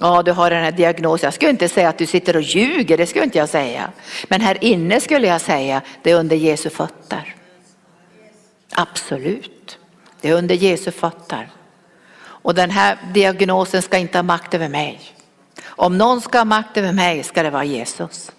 [0.00, 1.26] Ja, du har den här diagnosen.
[1.26, 3.90] Jag skulle inte säga att du sitter och ljuger, det skulle inte jag säga.
[4.28, 7.34] Men här inne skulle jag säga, det är under Jesu fötter.
[8.72, 9.78] Absolut,
[10.20, 11.50] det är under Jesu fötter.
[12.18, 15.00] Och den här diagnosen ska inte ha makt över mig.
[15.66, 18.30] Om någon ska ha makt över mig ska det vara Jesus.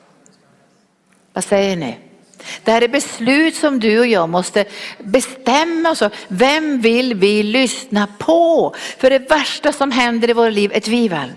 [1.34, 1.98] Vad säger ni?
[2.63, 4.65] Det här är beslut som du och jag måste
[5.00, 8.76] bestämma oss Vem vill vi lyssna på?
[8.98, 11.32] För det värsta som händer i våra liv är tvivel.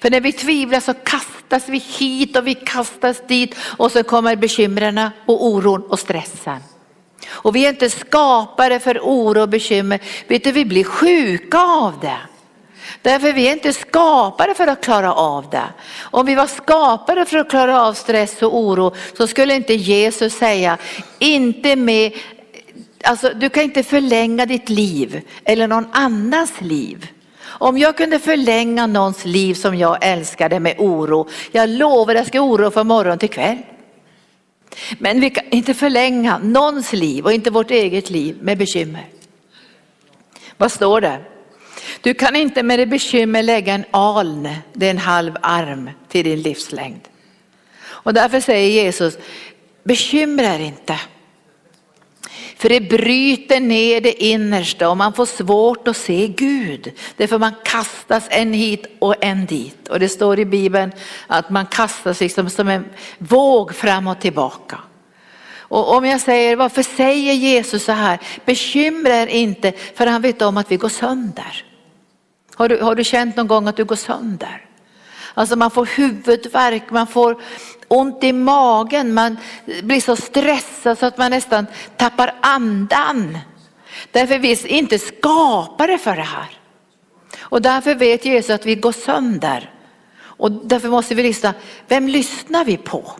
[0.00, 4.36] För när vi tvivlar så kastas vi hit och vi kastas dit och så kommer
[4.36, 6.58] bekymren och oron och stressen.
[7.28, 11.94] Och vi är inte skapare för oro och bekymmer, vet du, vi blir sjuka av
[12.00, 12.18] det.
[13.02, 15.66] Därför vi är inte skapade för att klara av det.
[16.00, 20.34] Om vi var skapade för att klara av stress och oro så skulle inte Jesus
[20.34, 20.78] säga,
[21.18, 22.12] inte med,
[23.04, 27.08] alltså du kan inte förlänga ditt liv eller någon annans liv.
[27.60, 32.40] Om jag kunde förlänga någons liv som jag älskade med oro, jag lovar jag ska
[32.40, 33.58] oroa från morgon till kväll.
[34.98, 39.06] Men vi kan inte förlänga någons liv och inte vårt eget liv med bekymmer.
[40.56, 41.18] Vad står det?
[42.00, 46.24] Du kan inte med det bekymmer lägga en aln, det är en halv arm till
[46.24, 47.08] din livslängd.
[47.82, 49.18] Och därför säger Jesus,
[49.84, 51.00] bekymra er inte.
[52.60, 56.92] För det bryter ner det innersta och man får svårt att se Gud.
[57.16, 59.88] Därför man kastas en hit och en dit.
[59.88, 60.92] Och det står i Bibeln
[61.26, 62.84] att man kastas liksom som en
[63.18, 64.78] våg fram och tillbaka.
[65.58, 68.18] Och om jag säger, varför säger Jesus så här?
[68.44, 71.64] Bekymra er inte, för han vet om att vi går sönder.
[72.54, 74.66] Har du, har du känt någon gång att du går sönder?
[75.34, 77.40] Alltså man får huvudvärk, man får
[77.90, 79.36] ont i magen, man
[79.82, 83.38] blir så stressad så att man nästan tappar andan.
[84.10, 86.48] Därför är vi inte skapade för det här.
[87.38, 89.74] Och därför vet Jesus att vi går sönder.
[90.20, 91.54] Och därför måste vi lyssna.
[91.88, 93.12] Vem lyssnar vi på?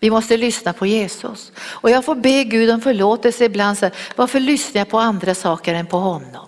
[0.00, 1.52] Vi måste lyssna på Jesus.
[1.58, 3.78] Och jag får be Gud om förlåtelse ibland.
[3.78, 6.46] Så varför lyssnar jag på andra saker än på honom?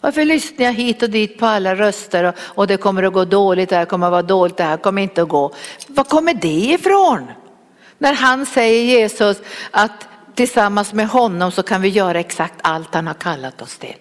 [0.00, 3.24] Varför lyssnar jag hit och dit på alla röster och, och det kommer att gå
[3.24, 5.54] dåligt, det här kommer att vara dåligt, det här kommer inte att gå.
[5.86, 7.26] Var kommer det ifrån?
[7.98, 9.36] När han säger Jesus
[9.70, 13.96] att tillsammans med honom så kan vi göra exakt allt han har kallat oss till.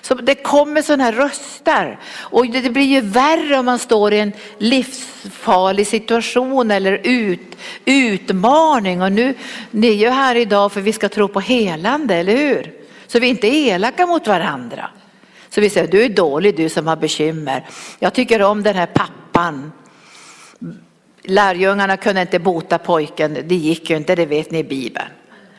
[0.00, 4.20] Så det kommer sådana här röster och det blir ju värre om man står i
[4.20, 9.02] en livsfarlig situation eller ut, utmaning.
[9.02, 9.34] Och nu,
[9.70, 12.85] ni är ju här idag för vi ska tro på helande, eller hur?
[13.06, 14.90] Så vi är inte elaka mot varandra.
[15.48, 17.64] Så vi säger, du är dålig du som har bekymmer.
[17.98, 19.72] Jag tycker om den här pappan.
[21.22, 25.08] Lärjungarna kunde inte bota pojken, det gick ju inte, det vet ni i Bibeln.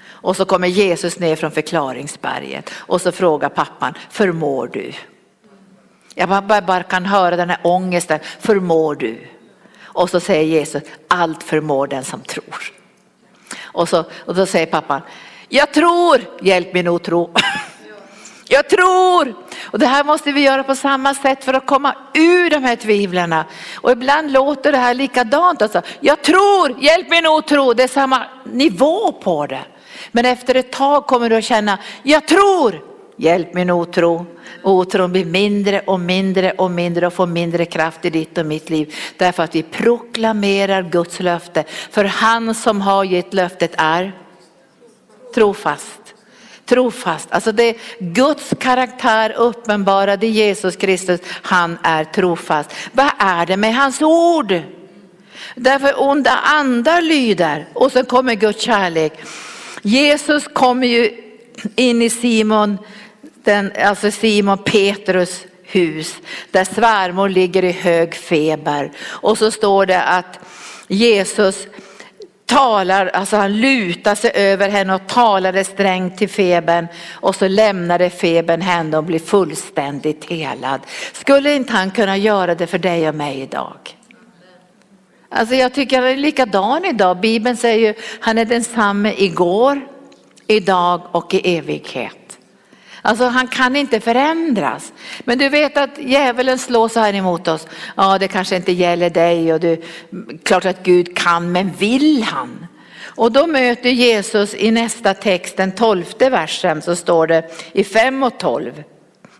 [0.07, 4.93] Och så kommer Jesus ner från förklaringsberget och så frågar pappan, förmår du?
[6.15, 9.17] Jag bara, bara kan höra den här ångesten, förmår du?
[9.81, 12.73] Och så säger Jesus, allt förmår den som tror.
[13.61, 15.01] Och, så, och då säger pappan,
[15.49, 17.29] jag tror, hjälp min otro.
[18.49, 19.35] Jag tror!
[19.63, 22.75] Och det här måste vi göra på samma sätt för att komma ur de här
[22.75, 23.45] tvivlarna.
[23.75, 25.61] Och ibland låter det här likadant.
[25.61, 25.81] Alltså.
[25.99, 27.73] Jag tror, hjälp min otro.
[27.73, 29.65] Det är samma nivå på det.
[30.11, 32.81] Men efter ett tag kommer du att känna, jag tror,
[33.17, 34.25] hjälp min otro.
[34.63, 38.69] Otron blir mindre och mindre och mindre och får mindre kraft i ditt och mitt
[38.69, 38.95] liv.
[39.17, 41.63] Därför att vi proklamerar Guds löfte.
[41.91, 44.13] För han som har gett löftet är
[45.37, 46.15] trofast.
[46.65, 52.73] Trofast, alltså det är Guds karaktär uppenbarad i Jesus Kristus, han är trofast.
[52.91, 54.61] Vad är det med hans ord?
[55.55, 59.13] Därför onda andar lyder och så kommer Guds kärlek.
[59.81, 61.11] Jesus kommer ju
[61.75, 62.77] in i Simon,
[63.43, 66.15] den, alltså Simon Petrus hus
[66.51, 68.91] där svärmor ligger i hög feber.
[68.99, 70.39] Och så står det att
[70.87, 71.67] Jesus
[72.47, 78.09] talar, alltså han lutar sig över henne och talade strängt till febern och så lämnade
[78.09, 80.81] febern henne och blev fullständigt helad.
[81.13, 83.77] Skulle inte han kunna göra det för dig och mig idag?
[85.29, 87.19] Alltså jag tycker han är likadan idag.
[87.19, 89.81] Bibeln säger ju han är densamme igår,
[90.47, 92.26] idag och i evighet.
[93.07, 94.93] Alltså han kan inte förändras.
[95.19, 97.67] Men du vet att djävulen slår så här emot oss.
[97.95, 99.81] Ja det kanske inte gäller dig och du,
[100.43, 102.67] klart att Gud kan men vill han?
[103.03, 108.23] Och då möter Jesus i nästa text, den tolfte versen, så står det i 5
[108.23, 108.83] och 12.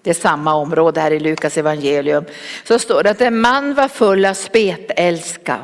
[0.03, 2.25] Det är samma område här i Lukas evangelium.
[2.63, 5.60] Så står det att en man var full av spetälska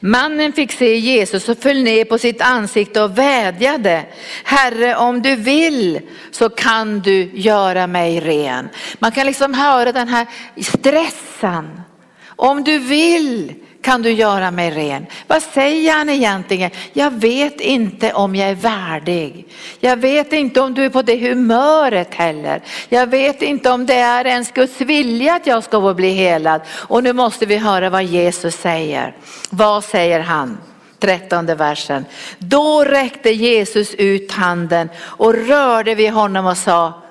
[0.00, 4.06] Mannen fick se Jesus och föll ner på sitt ansikte och vädjade.
[4.44, 8.68] Herre om du vill så kan du göra mig ren.
[8.98, 11.80] Man kan liksom höra den här stressen.
[12.26, 15.06] Om du vill kan du göra mig ren?
[15.26, 16.70] Vad säger han egentligen?
[16.92, 19.46] Jag vet inte om jag är värdig.
[19.80, 22.62] Jag vet inte om du är på det humöret heller.
[22.88, 26.60] Jag vet inte om det är ens Guds vilja att jag ska få bli helad.
[26.70, 29.16] Och nu måste vi höra vad Jesus säger.
[29.50, 30.58] Vad säger han?
[30.98, 32.04] Trettonde versen.
[32.38, 37.02] Då räckte Jesus ut handen och rörde vid honom och sa,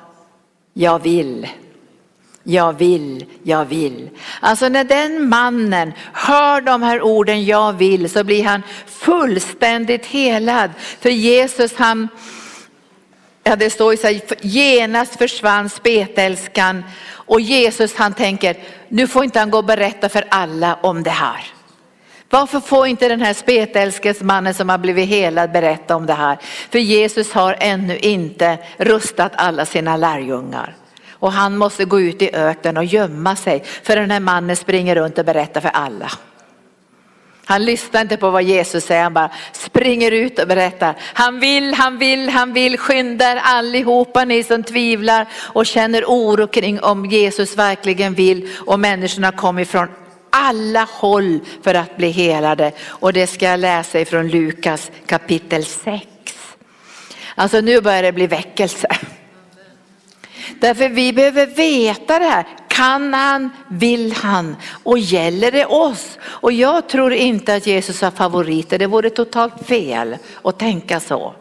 [0.73, 1.47] jag vill
[2.47, 4.10] jag vill, jag vill.
[4.39, 10.71] Alltså när den mannen hör de här orden jag vill så blir han fullständigt helad.
[10.99, 12.08] För Jesus han,
[13.43, 18.58] ja det står ju så här, genast försvann spetälskan och Jesus han tänker,
[18.89, 21.45] nu får inte han gå och berätta för alla om det här.
[22.29, 26.38] Varför får inte den här spetälskes mannen som har blivit helad berätta om det här?
[26.69, 30.75] För Jesus har ännu inte rustat alla sina lärjungar.
[31.19, 34.95] Och han måste gå ut i öknen och gömma sig för den här mannen springer
[34.95, 36.12] runt och berättar för alla.
[37.47, 40.95] Han lyssnar inte på vad Jesus säger, han bara springer ut och berättar.
[40.99, 46.47] Han vill, han vill, han vill, skynda er allihopa ni som tvivlar och känner oro
[46.47, 49.88] kring om Jesus verkligen vill och människorna kommer ifrån
[50.30, 52.71] alla håll för att bli helade.
[52.87, 56.06] Och det ska jag läsa ifrån Lukas kapitel 6.
[57.35, 58.87] Alltså nu börjar det bli väckelse.
[60.60, 62.47] Därför vi behöver veta det här.
[62.67, 66.17] Kan han, vill han och gäller det oss?
[66.23, 71.33] Och jag tror inte att Jesus har favoriter, det vore totalt fel att tänka så.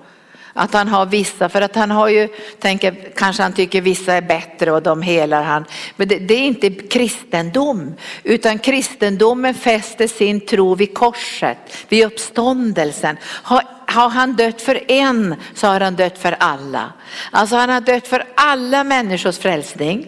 [0.57, 2.29] Att han har vissa, för att han har ju,
[2.59, 5.65] tänker, kanske han tycker vissa är bättre och de helar han.
[5.97, 13.17] Men det, det är inte kristendom, utan kristendomen fäster sin tro vid korset, vid uppståndelsen.
[13.25, 16.93] Har, har han dött för en så har han dött för alla.
[17.31, 20.07] Alltså han har dött för alla människors frälsning.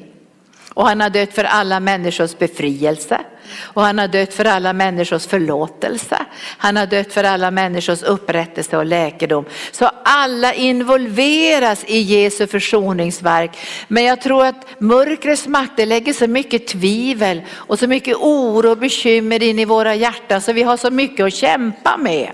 [0.76, 3.20] Och han har dött för alla människors befrielse.
[3.60, 6.16] Och han har dött för alla människors förlåtelse.
[6.58, 9.44] Han har dött för alla människors upprättelse och läkedom.
[9.72, 13.58] Så alla involveras i Jesu försoningsverk.
[13.88, 18.78] Men jag tror att mörkrets makter lägger så mycket tvivel och så mycket oro och
[18.78, 22.32] bekymmer in i våra hjärtan så vi har så mycket att kämpa med.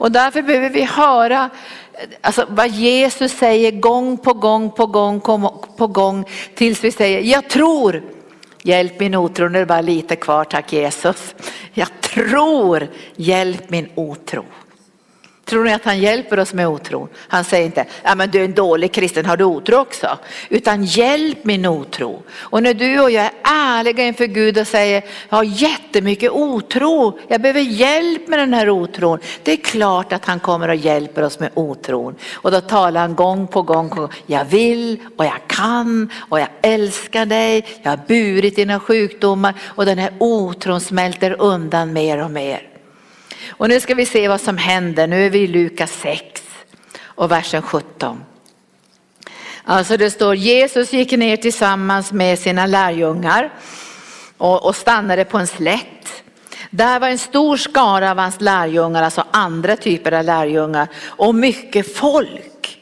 [0.00, 1.50] Och därför behöver vi höra
[2.20, 5.20] alltså, vad Jesus säger gång på gång på gång
[5.76, 6.24] på gång
[6.54, 8.02] tills vi säger jag tror.
[8.62, 11.34] Hjälp min otro, nu är det bara lite kvar tack Jesus.
[11.72, 14.44] Jag tror, hjälp min otro.
[15.50, 17.08] Tror ni att han hjälper oss med otron?
[17.28, 20.18] Han säger inte, ja men du är en dålig kristen, har du otro också?
[20.48, 22.22] Utan hjälp min otro.
[22.32, 27.18] Och när du och jag är ärliga inför Gud och säger, jag har jättemycket otro,
[27.28, 29.18] jag behöver hjälp med den här otron.
[29.42, 32.14] Det är klart att han kommer och hjälper oss med otron.
[32.34, 36.40] Och då talar han gång på gång, på gång jag vill och jag kan och
[36.40, 42.24] jag älskar dig, jag har burit dina sjukdomar och den här otron smälter undan mer
[42.24, 42.69] och mer.
[43.48, 45.06] Och nu ska vi se vad som händer.
[45.06, 46.42] Nu är vi i Lukas 6
[47.02, 48.24] och versen 17.
[49.64, 53.50] Alltså det står Jesus gick ner tillsammans med sina lärjungar
[54.36, 56.22] och, och stannade på en slätt.
[56.70, 61.96] Där var en stor skara av hans lärjungar, alltså andra typer av lärjungar och mycket
[61.96, 62.78] folk.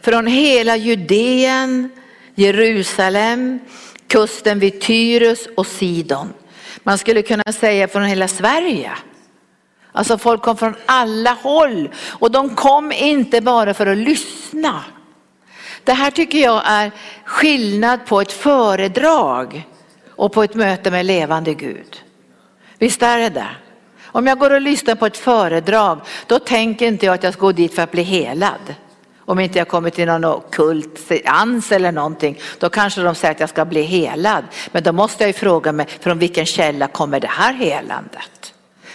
[0.00, 1.90] Från hela Judeen,
[2.34, 3.58] Jerusalem,
[4.06, 6.32] kusten vid Tyrus och Sidon.
[6.82, 8.92] Man skulle kunna säga från hela Sverige.
[9.92, 14.84] Alltså folk kom från alla håll och de kom inte bara för att lyssna.
[15.84, 16.90] Det här tycker jag är
[17.24, 19.68] skillnad på ett föredrag
[20.10, 22.02] och på ett möte med levande Gud.
[22.78, 23.48] Visst är det det?
[24.04, 27.40] Om jag går och lyssnar på ett föredrag, då tänker inte jag att jag ska
[27.40, 28.74] gå dit för att bli helad.
[29.18, 33.40] Om inte jag kommer till någon kult seans eller någonting, då kanske de säger att
[33.40, 34.44] jag ska bli helad.
[34.72, 38.51] Men då måste jag ju fråga mig, från vilken källa kommer det här helandet?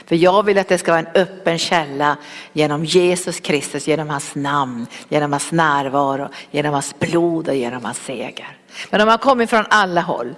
[0.08, 2.18] För jag vill att det ska vara en öppen källa
[2.54, 7.98] genom Jesus Kristus, genom hans namn, genom hans närvaro, genom hans blod och genom hans
[7.98, 8.58] seger.
[8.90, 10.36] Men de har kommit från alla håll.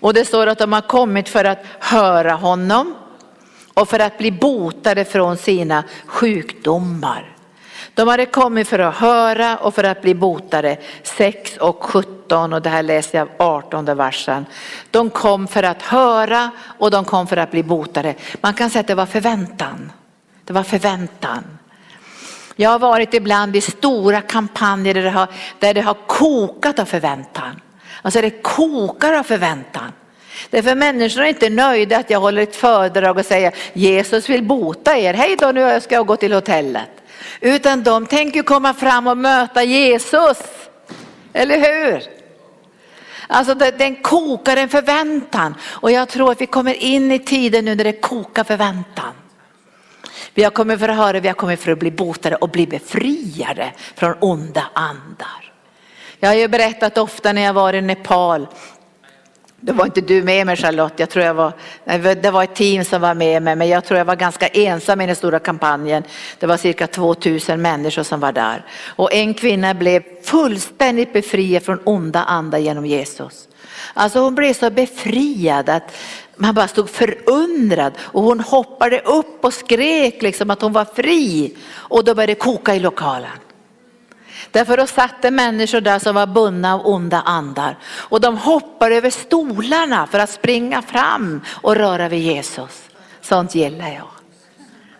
[0.00, 2.94] Och det står att de har kommit för att höra honom
[3.74, 7.36] och för att bli botade från sina sjukdomar.
[7.94, 10.76] De hade kommit för att höra och för att bli botade.
[11.02, 14.46] 6 och 17 och det här läser jag 18 versen.
[14.90, 18.14] De kom för att höra och de kom för att bli botade.
[18.40, 19.92] Man kan säga att det var förväntan.
[20.44, 21.44] Det var förväntan.
[22.56, 25.28] Jag har varit ibland i stora kampanjer där det har,
[25.58, 27.60] där det har kokat av förväntan.
[28.02, 29.92] Alltså det kokar av förväntan.
[30.50, 34.96] Därför människor är inte nöjda att jag håller ett föredrag och säger Jesus vill bota
[34.98, 36.90] er, hej då nu ska jag gå till hotellet.
[37.40, 40.38] Utan de tänker komma fram och möta Jesus.
[41.32, 42.19] Eller hur?
[43.32, 47.74] Alltså den kokar en förväntan och jag tror att vi kommer in i tiden nu
[47.74, 49.12] när det kokar förväntan.
[50.34, 52.66] Vi har kommit för att höra, vi har kommit för att bli botade och bli
[52.66, 55.52] befriade från onda andar.
[56.18, 58.46] Jag har ju berättat ofta när jag var i Nepal
[59.60, 61.52] det var inte du med mig Charlotte, jag tror jag var,
[62.14, 65.00] det var ett team som var med mig men jag tror jag var ganska ensam
[65.00, 66.02] i den stora kampanjen.
[66.38, 68.64] Det var cirka 2000 människor som var där.
[68.86, 73.48] Och en kvinna blev fullständigt befriad från onda andar genom Jesus.
[73.94, 75.96] Alltså hon blev så befriad att
[76.36, 81.56] man bara stod förundrad och hon hoppade upp och skrek liksom att hon var fri.
[81.72, 83.30] Och då började det koka i lokalen.
[84.50, 88.90] Därför då satt det människor där som var bundna av onda andar och de hoppar
[88.90, 92.88] över stolarna för att springa fram och röra vid Jesus.
[93.20, 94.08] Sånt gillar jag.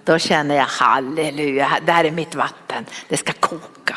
[0.05, 3.97] Då känner jag halleluja, det här är mitt vatten, det ska koka.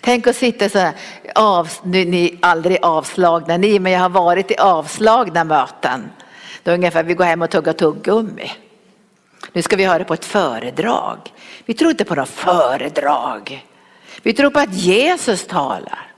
[0.00, 0.94] Tänk att sitta så här,
[1.34, 6.10] av, nu, ni är aldrig avslagna ni, men jag har varit i avslagna möten.
[6.62, 8.52] Det är ungefär vi går hem och tuggar tuggummi.
[9.52, 11.18] Nu ska vi höra på ett föredrag.
[11.64, 13.66] Vi tror inte på några föredrag.
[14.26, 16.12] Vi tror på att Jesus talar.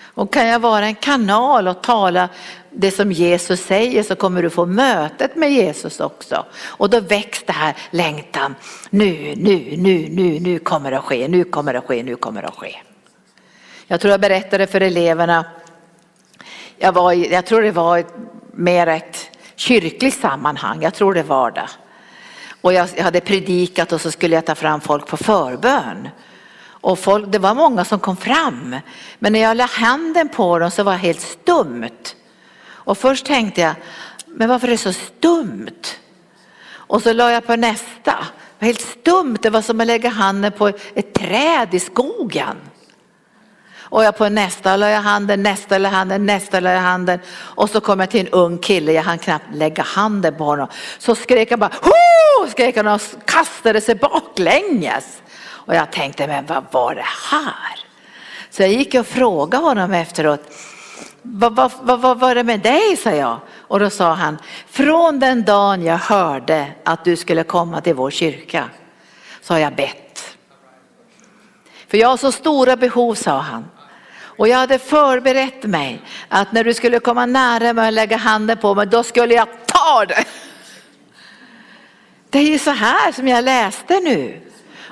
[0.00, 2.28] Och kan jag vara en kanal och tala
[2.70, 6.46] det som Jesus säger så kommer du få mötet med Jesus också.
[6.62, 8.54] Och då väcks det här längtan.
[8.90, 12.16] Nu, nu, nu, nu, nu kommer det att ske, nu kommer det att ske, nu
[12.16, 12.76] kommer det att ske.
[13.86, 15.44] Jag tror jag berättade för eleverna,
[16.78, 18.04] jag, var, jag tror det var
[18.52, 21.68] mer ett kyrkligt sammanhang, jag tror det var det.
[22.60, 26.08] Och jag hade predikat och så skulle jag ta fram folk på förbön.
[26.84, 28.76] Och folk, det var många som kom fram.
[29.18, 32.14] Men när jag la handen på dem så var det helt stumt.
[32.66, 33.74] Och först tänkte jag,
[34.26, 35.82] men varför är det så stumt?
[36.72, 37.86] Och så la jag på nästa.
[38.04, 42.56] Det var helt stumt, det var som att lägga handen på ett träd i skogen.
[43.78, 47.18] Och jag på nästa la jag handen, nästa la handen, nästa la jag handen.
[47.34, 50.68] Och så kom jag till en ung kille, jag hann knappt lägga handen på honom.
[50.98, 52.50] Så skrek han bara Ho!
[52.50, 55.22] skrek han och kastade sig baklänges.
[55.66, 57.78] Och jag tänkte, men vad var det här?
[58.50, 60.40] Så jag gick och frågade honom efteråt.
[61.22, 63.38] Vad, vad, vad, vad var det med dig, sa jag.
[63.58, 68.10] Och då sa han, från den dagen jag hörde att du skulle komma till vår
[68.10, 68.64] kyrka
[69.42, 70.36] så har jag bett.
[71.88, 73.64] För jag har så stora behov, sa han.
[74.36, 78.58] Och jag hade förberett mig att när du skulle komma nära mig och lägga handen
[78.58, 80.24] på mig, då skulle jag ta det.
[82.30, 84.40] Det är ju så här som jag läste nu.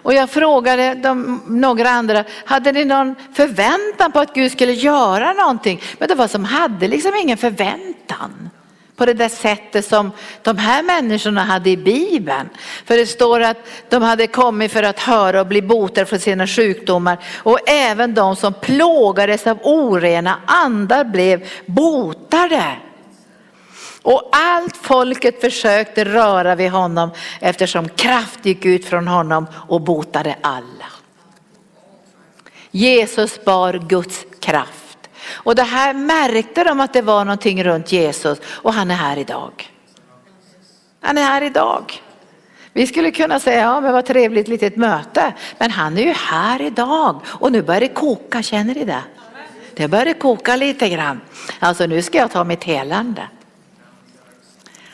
[0.03, 5.33] Och jag frågade de, några andra, hade ni någon förväntan på att Gud skulle göra
[5.33, 5.81] någonting?
[5.99, 8.51] Men det var som hade liksom ingen förväntan
[8.97, 10.11] på det där sättet som
[10.43, 12.49] de här människorna hade i Bibeln.
[12.85, 13.57] För det står att
[13.89, 18.37] de hade kommit för att höra och bli botade från sina sjukdomar och även de
[18.37, 22.77] som plågades av orena andar blev botade.
[24.03, 30.37] Och allt folket försökte röra vid honom eftersom kraft gick ut från honom och botade
[30.41, 30.87] alla.
[32.71, 34.99] Jesus bar Guds kraft.
[35.33, 39.19] Och det här märkte de att det var någonting runt Jesus och han är här
[39.19, 39.71] idag.
[41.01, 42.03] Han är här idag.
[42.73, 45.35] Vi skulle kunna säga, ja men vad trevligt litet möte.
[45.59, 49.03] Men han är ju här idag och nu börjar det koka, känner ni det?
[49.75, 51.21] Det börjar koka lite grann.
[51.59, 53.23] Alltså nu ska jag ta mitt helande.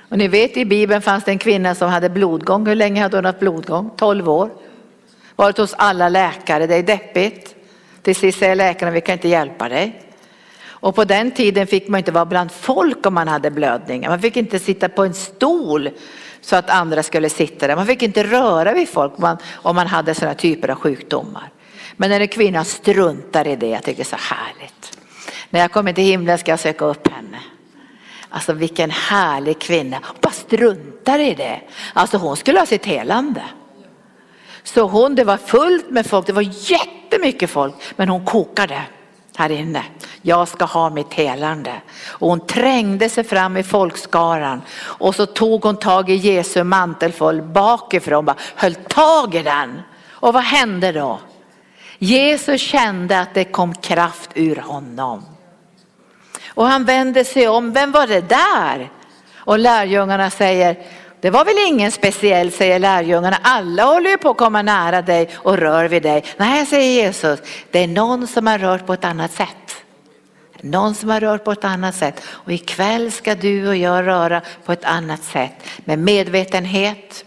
[0.09, 2.67] Och ni vet i Bibeln fanns det en kvinna som hade blodgång.
[2.67, 3.91] Hur länge hade hon haft blodgång?
[3.97, 4.51] 12 år.
[5.37, 7.55] Varit hos alla läkare, det är deppigt.
[8.03, 10.03] Till sist säger läkaren, vi kan inte hjälpa dig.
[10.81, 14.11] Och på den tiden fick man inte vara bland folk om man hade blödningar.
[14.11, 15.91] Man fick inte sitta på en stol
[16.41, 17.77] så att andra skulle sitta där.
[17.77, 19.13] Man fick inte röra vid folk
[19.53, 21.51] om man hade sådana typer av sjukdomar.
[21.97, 24.99] Men när en kvinna struntar i det, jag tycker det är så härligt.
[25.51, 27.39] När jag kommer till himlen ska jag söka upp henne.
[28.31, 29.97] Alltså vilken härlig kvinna.
[30.03, 31.61] Hon bara struntar i det.
[31.93, 33.43] Alltså hon skulle ha sitt helande.
[34.63, 38.83] Så hon, det var fullt med folk, det var jättemycket folk, men hon kokade
[39.37, 39.85] här inne.
[40.23, 41.73] Jag ska ha mitt helande.
[42.09, 47.43] Och hon trängde sig fram i folkskaran och så tog hon tag i Jesu mantelfåll
[47.43, 49.83] bakifrån, bara höll tag i den.
[50.11, 51.21] Och vad hände då?
[51.99, 55.38] Jesus kände att det kom kraft ur honom.
[56.59, 58.91] Och han vänder sig om, vem var det där?
[59.37, 60.77] Och lärjungarna säger,
[61.21, 63.39] det var väl ingen speciell, säger lärjungarna.
[63.43, 66.25] Alla håller ju på att komma nära dig och rör vid dig.
[66.37, 67.41] Nej, säger Jesus,
[67.71, 69.85] det är någon som har rört på ett annat sätt.
[70.61, 72.23] Någon som har rört på ett annat sätt.
[72.27, 75.55] Och ikväll ska du och jag röra på ett annat sätt.
[75.85, 77.25] Med medvetenhet,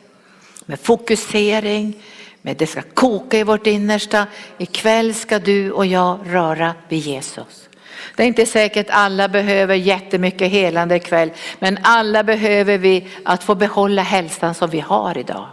[0.66, 2.04] med fokusering,
[2.42, 4.28] med det ska koka i vårt innersta.
[4.58, 7.68] Ikväll ska du och jag röra vid Jesus.
[8.16, 13.56] Det är inte säkert alla behöver jättemycket helande ikväll, men alla behöver vi att få
[13.56, 15.48] behålla hälsan som vi har idag.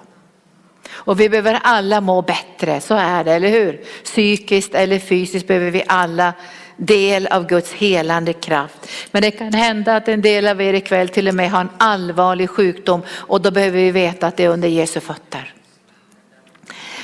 [0.90, 3.80] Och vi behöver alla må bättre, så är det, eller hur?
[4.04, 6.32] Psykiskt eller fysiskt behöver vi alla
[6.76, 8.90] del av Guds helande kraft.
[9.10, 11.70] Men det kan hända att en del av er ikväll till och med har en
[11.78, 15.54] allvarlig sjukdom och då behöver vi veta att det är under Jesu fötter.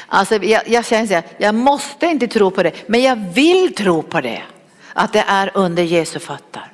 [0.06, 3.74] Alltså jag, jag känner så här, jag måste inte tro på det, men jag vill
[3.74, 4.42] tro på det
[4.94, 6.72] att det är under Jesu fötter.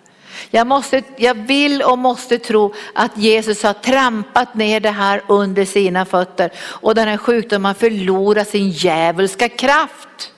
[0.51, 5.65] Jag, måste, jag vill och måste tro att Jesus har trampat ner det här under
[5.65, 10.33] sina fötter och den här sjukdomen förlorar sin djävulska kraft.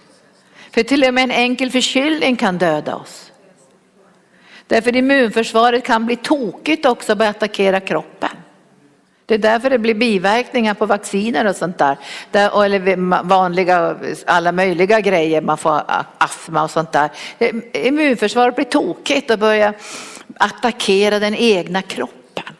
[0.71, 3.33] För till och med en enkel förkylning kan döda oss.
[4.67, 8.31] Därför immunförsvaret kan bli tokigt också och börja attackera kroppen.
[9.27, 11.97] Det är därför det blir biverkningar på vacciner och sånt där.
[12.31, 13.97] där eller vanliga,
[14.27, 15.83] alla möjliga grejer, man får
[16.19, 17.11] astma och sånt där.
[17.39, 19.75] Eh, Immunförsvaret blir tokigt och börjar
[20.37, 22.55] attackera den egna kroppen.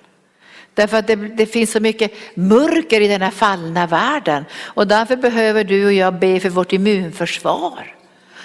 [0.75, 5.17] Därför att det, det, finns så mycket mörker i den här fallna världen och därför
[5.17, 7.95] behöver du och jag be för vårt immunförsvar.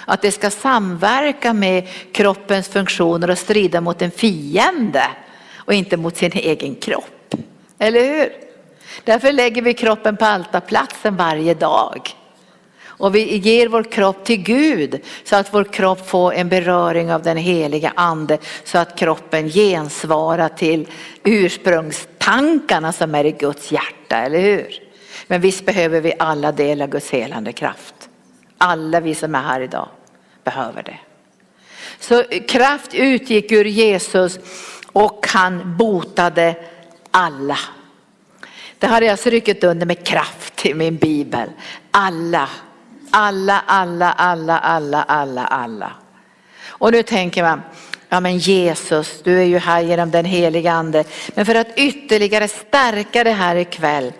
[0.04, 5.04] Att det ska samverka med kroppens funktioner och strida mot en fiende
[5.56, 7.17] och inte mot sin egen kropp.
[7.78, 8.32] Eller hur?
[9.04, 12.14] Därför lägger vi kroppen på altarplatsen varje dag.
[12.98, 17.22] Och vi ger vår kropp till Gud så att vår kropp får en beröring av
[17.22, 20.88] den heliga ande så att kroppen gensvarar till
[21.24, 24.66] ursprungstankarna som är i Guds hjärta, eller hur?
[25.26, 27.94] Men visst behöver vi alla dela Guds helande kraft.
[28.58, 29.88] Alla vi som är här idag
[30.44, 30.98] behöver det.
[32.00, 34.38] Så kraft utgick ur Jesus
[34.92, 36.54] och han botade
[37.18, 37.58] alla.
[38.78, 41.48] Det har jag alltså strukit under med kraft i min bibel.
[41.90, 42.48] Alla
[43.10, 45.92] Alla, alla, alla, alla, alla, alla.
[46.68, 47.62] Och nu tänker man,
[48.08, 51.04] ja men Jesus, du är ju här genom den heliga ande.
[51.34, 54.12] Men för att ytterligare stärka det här ikväll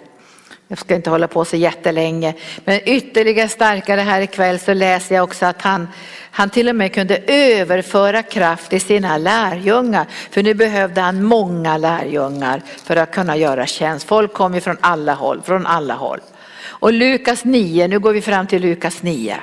[0.68, 5.24] jag ska inte hålla på så jättelänge, men ytterligare starkare här ikväll så läser jag
[5.24, 5.88] också att han,
[6.30, 10.06] han till och med kunde överföra kraft i sina lärjungar.
[10.30, 14.06] För nu behövde han många lärjungar för att kunna göra tjänst.
[14.06, 16.20] Folk kom ju från alla håll, från alla håll.
[16.60, 19.36] Och Lukas 9, nu går vi fram till Lukas 9.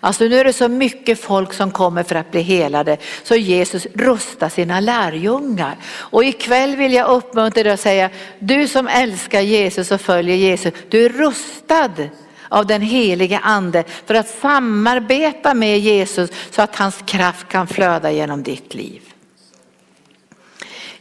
[0.00, 3.86] Alltså nu är det så mycket folk som kommer för att bli helade så Jesus
[3.94, 5.76] rustar sina lärjungar.
[5.86, 10.74] Och ikväll vill jag uppmuntra dig att säga, du som älskar Jesus och följer Jesus,
[10.88, 11.90] du är rustad
[12.48, 18.10] av den helige ande för att samarbeta med Jesus så att hans kraft kan flöda
[18.10, 19.02] genom ditt liv.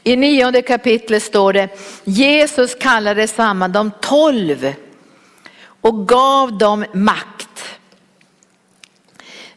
[0.03, 1.69] I nionde kapitlet står det,
[2.03, 4.73] Jesus kallade samman de tolv
[5.81, 7.36] och gav dem makt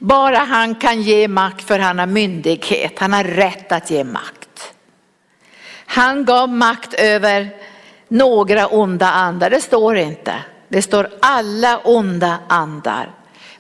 [0.01, 4.73] bara han kan ge makt för han har myndighet, han har rätt att ge makt.
[5.87, 7.51] Han gav makt över
[8.09, 10.35] några onda andar, det står inte.
[10.69, 13.11] Det står alla onda andar.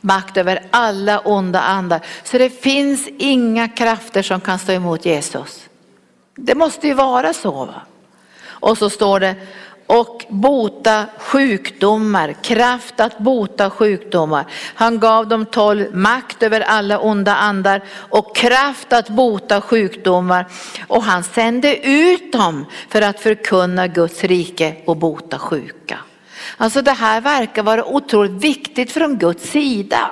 [0.00, 2.00] Makt över alla onda andar.
[2.24, 5.68] Så det finns inga krafter som kan stå emot Jesus.
[6.34, 7.64] Det måste ju vara så.
[7.64, 7.82] Va?
[8.44, 9.34] Och så står det,
[9.90, 14.46] och bota sjukdomar, kraft att bota sjukdomar.
[14.74, 20.46] Han gav dem tolv makt över alla onda andar och kraft att bota sjukdomar.
[20.86, 25.98] Och han sände ut dem för att förkunna Guds rike och bota sjuka.
[26.56, 30.10] Alltså det här verkar vara otroligt viktigt från Guds sida.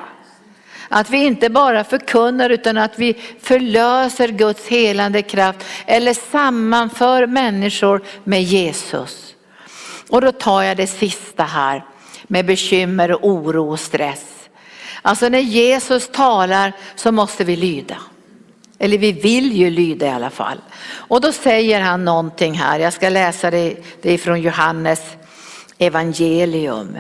[0.89, 8.03] Att vi inte bara förkunnar utan att vi förlöser Guds helande kraft eller sammanför människor
[8.25, 9.28] med Jesus.
[10.09, 11.85] Och då tar jag det sista här
[12.27, 14.25] med bekymmer, oro och stress.
[15.03, 17.97] Alltså när Jesus talar så måste vi lyda.
[18.79, 20.59] Eller vi vill ju lyda i alla fall.
[20.91, 25.01] Och då säger han någonting här, jag ska läsa det, det är från Johannes
[25.79, 26.99] evangelium.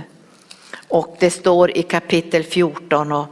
[0.88, 3.26] Och det står i kapitel 14 och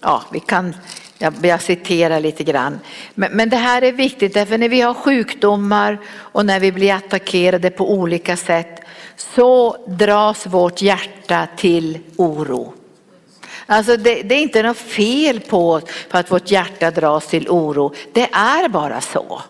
[0.00, 0.76] ja, vi kan,
[1.18, 2.80] jag, jag citerar lite grann.
[3.14, 6.94] Men, men det här är viktigt därför när vi har sjukdomar och när vi blir
[6.94, 8.79] attackerade på olika sätt
[9.20, 12.72] så dras vårt hjärta till oro.
[13.66, 17.94] Alltså det, det, är inte något fel på, på att vårt hjärta dras till oro,
[18.12, 19.42] det är bara så.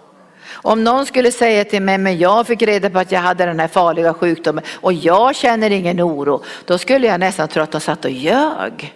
[0.52, 3.60] Om någon skulle säga till mig, men jag fick reda på att jag hade den
[3.60, 7.80] här farliga sjukdomen och jag känner ingen oro, då skulle jag nästan tro att de
[7.80, 8.94] satt och ljög.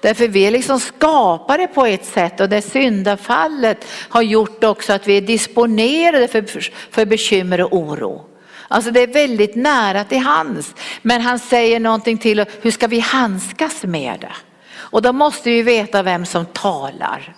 [0.00, 5.06] Därför vi är liksom skapade på ett sätt och det syndafallet har gjort också att
[5.06, 6.44] vi är disponerade för,
[6.90, 8.24] för bekymmer och oro.
[8.68, 10.74] Alltså det är väldigt nära till hans.
[11.02, 14.32] Men han säger någonting till hur ska vi handskas med det?
[14.74, 17.36] Och då måste vi veta vem som talar.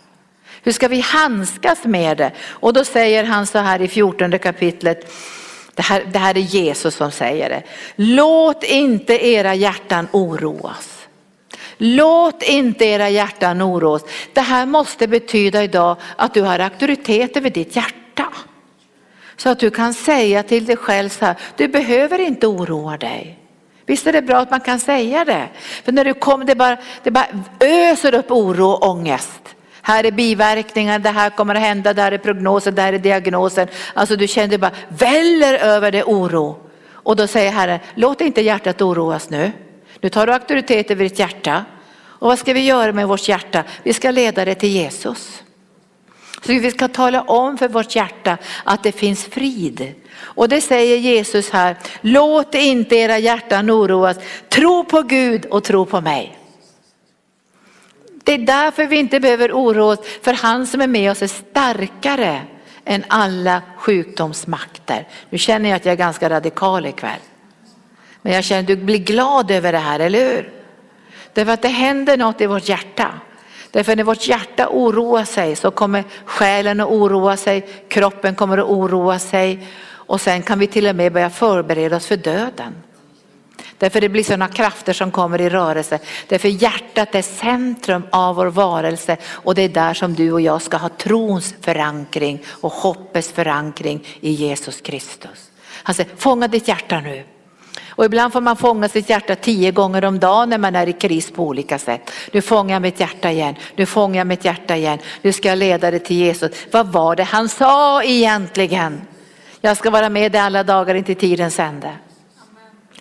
[0.62, 2.32] Hur ska vi handskas med det?
[2.48, 5.12] Och då säger han så här i 14 kapitlet,
[5.74, 7.62] det här, det här är Jesus som säger det.
[7.96, 10.98] Låt inte era hjärtan oroas.
[11.76, 14.02] Låt inte era hjärtan oroas.
[14.32, 18.07] Det här måste betyda idag att du har auktoritet över ditt hjärta.
[19.38, 23.38] Så att du kan säga till dig själv så här, du behöver inte oroa dig.
[23.86, 25.48] Visst är det bra att man kan säga det?
[25.84, 27.26] För när du kommer, det bara, det bara
[27.60, 29.40] öser upp oro och ångest.
[29.82, 32.98] Här är biverkningar, det här kommer att hända, det här är prognosen, det här är
[32.98, 33.68] diagnosen.
[33.94, 36.56] Alltså du känner det bara väller över det oro.
[36.90, 39.52] Och då säger Herren, låt inte hjärtat oroas nu.
[40.00, 41.64] Nu tar du auktoritet över ditt hjärta.
[41.96, 43.64] Och vad ska vi göra med vårt hjärta?
[43.82, 45.42] Vi ska leda det till Jesus.
[46.48, 49.94] Så vi ska tala om för vårt hjärta att det finns frid.
[50.20, 54.16] Och det säger Jesus här, låt inte era hjärtan oroas,
[54.48, 56.38] tro på Gud och tro på mig.
[58.24, 61.26] Det är därför vi inte behöver oroa oss, för han som är med oss är
[61.26, 62.42] starkare
[62.84, 65.08] än alla sjukdomsmakter.
[65.30, 67.20] Nu känner jag att jag är ganska radikal ikväll.
[68.22, 70.52] Men jag känner att du blir glad över det här, eller hur?
[71.32, 73.14] Därför att det händer något i vårt hjärta.
[73.70, 78.68] Därför när vårt hjärta oroar sig så kommer själen att oroa sig, kroppen kommer att
[78.68, 82.74] oroa sig och sen kan vi till och med börja förbereda oss för döden.
[83.78, 85.98] Därför det blir sådana krafter som kommer i rörelse.
[86.28, 90.62] Därför hjärtat är centrum av vår varelse och det är där som du och jag
[90.62, 95.50] ska ha trons förankring och hoppets förankring i Jesus Kristus.
[95.82, 97.24] Han säger, fånga ditt hjärta nu.
[97.98, 100.92] Och ibland får man fånga sitt hjärta tio gånger om dagen när man är i
[100.92, 102.10] kris på olika sätt.
[102.32, 105.58] Nu fångar jag mitt hjärta igen, nu fångar jag mitt hjärta igen, nu ska jag
[105.58, 106.50] leda det till Jesus.
[106.70, 109.00] Vad var det han sa egentligen?
[109.60, 111.90] Jag ska vara med dig alla dagar in till tidens ände.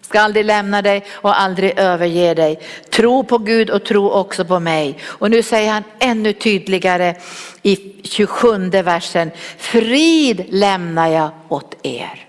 [0.01, 2.59] ska aldrig lämna dig och aldrig överge dig.
[2.89, 4.99] Tro på Gud och tro också på mig.
[5.05, 7.15] Och nu säger han ännu tydligare
[7.61, 12.26] i 27 versen, frid lämnar jag åt er.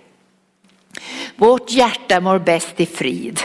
[1.37, 3.41] Vårt hjärta mår bäst i frid.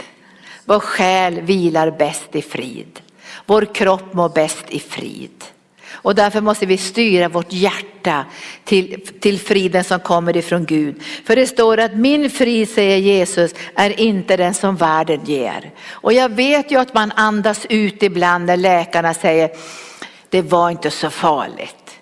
[0.64, 3.00] Vår själ vilar bäst i frid.
[3.46, 5.44] Vår kropp mår bäst i frid.
[5.92, 8.24] Och därför måste vi styra vårt hjärta
[8.64, 11.02] till, till friden som kommer ifrån Gud.
[11.24, 15.70] För det står att min frid, säger Jesus, är inte den som världen ger.
[15.88, 19.50] Och jag vet ju att man andas ut ibland när läkarna säger,
[20.28, 22.00] det var inte så farligt.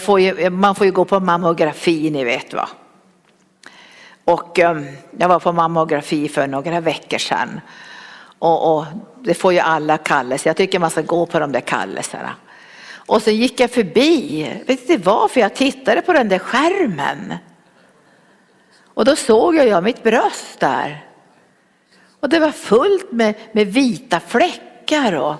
[0.00, 2.68] Får ju, man får ju gå på mammografi, ni vet va.
[4.26, 4.86] Och ehm,
[5.18, 7.60] jag var på mammografi för några veckor sedan.
[8.38, 8.84] Och, och
[9.22, 10.50] det får ju alla kallelser.
[10.50, 12.34] Jag tycker man ska gå på de där kallelserna.
[12.94, 17.34] Och så gick jag förbi, vet inte varför jag tittade på den där skärmen.
[18.94, 21.04] Och då såg jag mitt bröst där.
[22.20, 25.34] Och det var fullt med, med vita fläckar och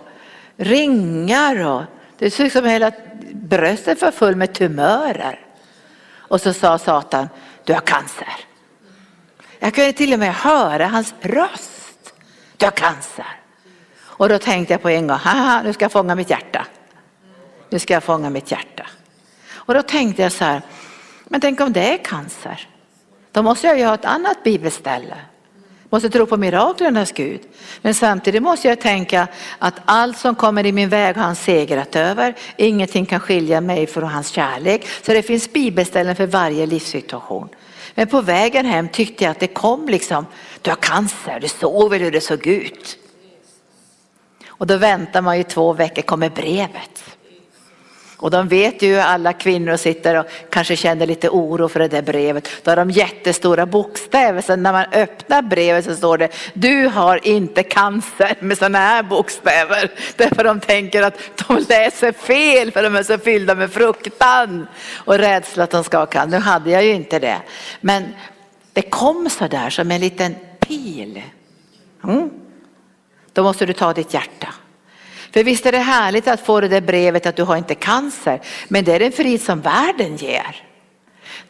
[0.57, 1.83] ringar och
[2.19, 2.93] det såg ut som hela
[3.33, 5.41] bröstet var fullt med tumörer.
[6.17, 7.29] Och så sa Satan,
[7.65, 8.47] du har cancer.
[9.67, 12.15] Jag kunde till och med höra hans röst.
[12.57, 13.27] Du har cancer.
[13.99, 16.67] Och då tänkte jag på en gång, haha, nu ska jag fånga mitt hjärta
[17.71, 18.87] nu ska jag fånga mitt hjärta.
[19.53, 20.63] Och då tänkte jag så här,
[21.25, 22.69] men tänk om det är cancer?
[23.33, 25.17] Då måste jag ju ha ett annat bibelställe.
[25.91, 27.41] Måste tro på miraklernas Gud.
[27.83, 31.97] Men samtidigt måste jag tänka att allt som kommer i min väg har han segrat
[31.97, 32.35] över.
[32.57, 34.87] Ingenting kan skilja mig från hans kärlek.
[35.03, 37.49] Så det finns bibelställen för varje livssituation.
[37.97, 40.27] Men på vägen hem tyckte jag att det kom liksom,
[40.63, 42.99] du har cancer, du såg väl hur det såg ut.
[44.49, 47.16] Och då väntar man ju två veckor, kommer brevet.
[48.17, 52.03] Och de vet ju alla kvinnor sitter och kanske känner lite oro för det där
[52.03, 52.49] brevet.
[52.63, 57.27] Då har de jättestora bokstäver så när man öppnar brevet så står det du har
[57.27, 59.91] inte cancer med sådana här bokstäver.
[60.17, 65.19] Därför de tänker att de läser fel för de är så fyllda med fruktan och
[65.19, 66.39] rädsla att de ska ha cancer.
[66.39, 67.39] Nu hade jag ju inte det.
[67.81, 68.05] Men
[68.73, 71.23] det kom så där som en liten pil.
[72.05, 72.31] Mm.
[73.33, 74.49] Då måste du ta ditt hjärta.
[75.37, 78.41] För visst är det härligt att få det där brevet att du har inte cancer,
[78.69, 80.57] men det är en frid som världen ger.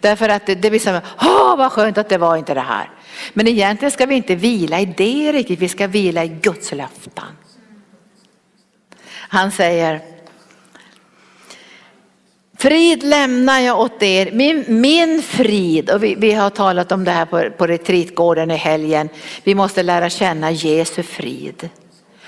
[0.01, 2.91] Därför att det, det blir som, åh vad skönt att det var inte det här.
[3.33, 7.25] Men egentligen ska vi inte vila i det riktigt, vi ska vila i Guds löften.
[9.11, 10.01] Han säger,
[12.59, 17.11] Frid lämnar jag åt er, min, min frid, och vi, vi, har talat om det
[17.11, 19.09] här på, på retreatgården i helgen,
[19.45, 21.71] vi måste lära känna Jesu frid.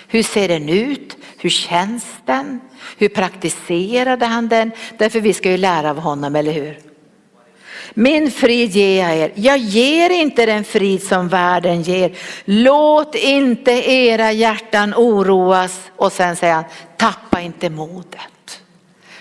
[0.09, 1.17] Hur ser den ut?
[1.39, 2.61] Hur känns den?
[2.99, 4.71] Hur praktiserade han den?
[4.99, 6.79] Därför vi ska ju lära av honom, eller hur?
[7.95, 9.33] Min frid ger jag er.
[9.35, 12.13] Jag ger inte den frid som världen ger.
[12.45, 15.81] Låt inte era hjärtan oroas.
[15.97, 16.65] Och sen säger han,
[16.97, 18.21] tappa inte modet.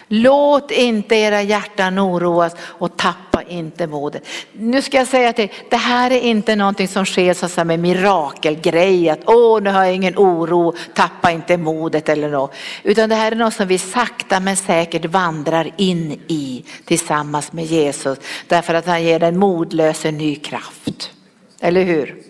[0.07, 4.23] Låt inte era hjärtan oroas och tappa inte modet.
[4.51, 7.81] Nu ska jag säga till det här är inte någonting som sker så som en
[7.81, 12.53] mirakelgrej att åh nu har jag ingen oro, tappa inte modet eller något.
[12.83, 17.65] Utan det här är något som vi sakta men säkert vandrar in i tillsammans med
[17.65, 18.17] Jesus.
[18.47, 21.11] Därför att han ger den modlöse ny kraft.
[21.59, 22.26] Eller hur?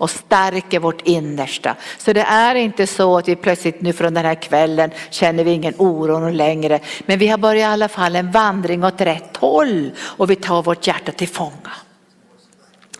[0.00, 1.76] Och stärker vårt innersta.
[1.98, 5.50] Så det är inte så att vi plötsligt nu från den här kvällen känner vi
[5.50, 6.80] ingen oro längre.
[7.06, 10.62] Men vi har börjat i alla fall en vandring åt rätt håll och vi tar
[10.62, 11.72] vårt hjärta till fånga.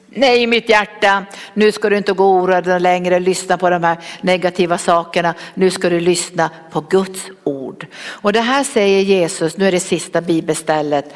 [0.09, 1.25] Nej mitt hjärta,
[1.55, 5.35] nu ska du inte gå oroad längre, och lyssna på de här negativa sakerna.
[5.55, 7.87] Nu ska du lyssna på Guds ord.
[8.07, 11.15] Och det här säger Jesus, nu är det sista bibelstället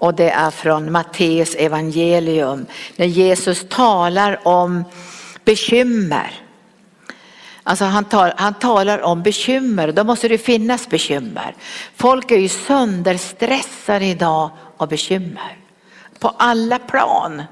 [0.00, 2.66] och det är från Matteus evangelium.
[2.96, 4.84] När Jesus talar om
[5.50, 6.30] bekymmer.
[7.62, 11.54] Alltså han, tar, han talar om bekymmer, då måste det finnas bekymmer.
[11.96, 15.56] Folk är ju sönderstressade idag av bekymmer.
[16.18, 17.42] På alla plan.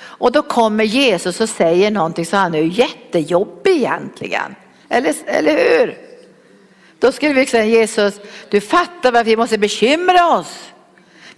[0.00, 4.54] Och då kommer Jesus och säger någonting så han är ju jättejobbig egentligen.
[4.88, 5.98] Eller, eller hur?
[6.98, 10.72] Då skulle vi säga Jesus, du fattar varför vi måste bekymra oss.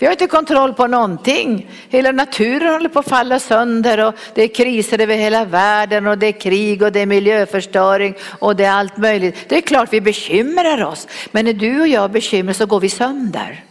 [0.01, 1.71] Vi har inte kontroll på någonting.
[1.89, 6.19] Hela naturen håller på att falla sönder och det är kriser över hela världen och
[6.19, 9.49] det är krig och det är miljöförstöring och det är allt möjligt.
[9.49, 12.89] Det är klart vi bekymrar oss, men när du och jag bekymrar så går vi
[12.89, 13.65] sönder.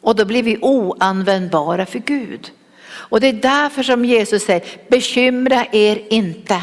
[0.00, 2.50] Och då blir vi oanvändbara för Gud.
[2.86, 6.62] Och det är därför som Jesus säger, bekymra er inte.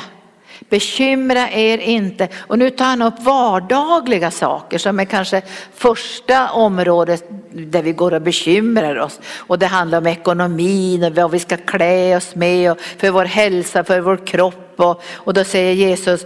[0.70, 2.28] Bekymra er inte.
[2.38, 5.42] Och nu tar han upp vardagliga saker som är kanske
[5.76, 9.20] första området där vi går och bekymrar oss.
[9.38, 13.26] Och det handlar om ekonomin och vad vi ska klä oss med och för vår
[13.26, 14.74] hälsa, för vår kropp.
[14.76, 16.26] Och, och då säger Jesus,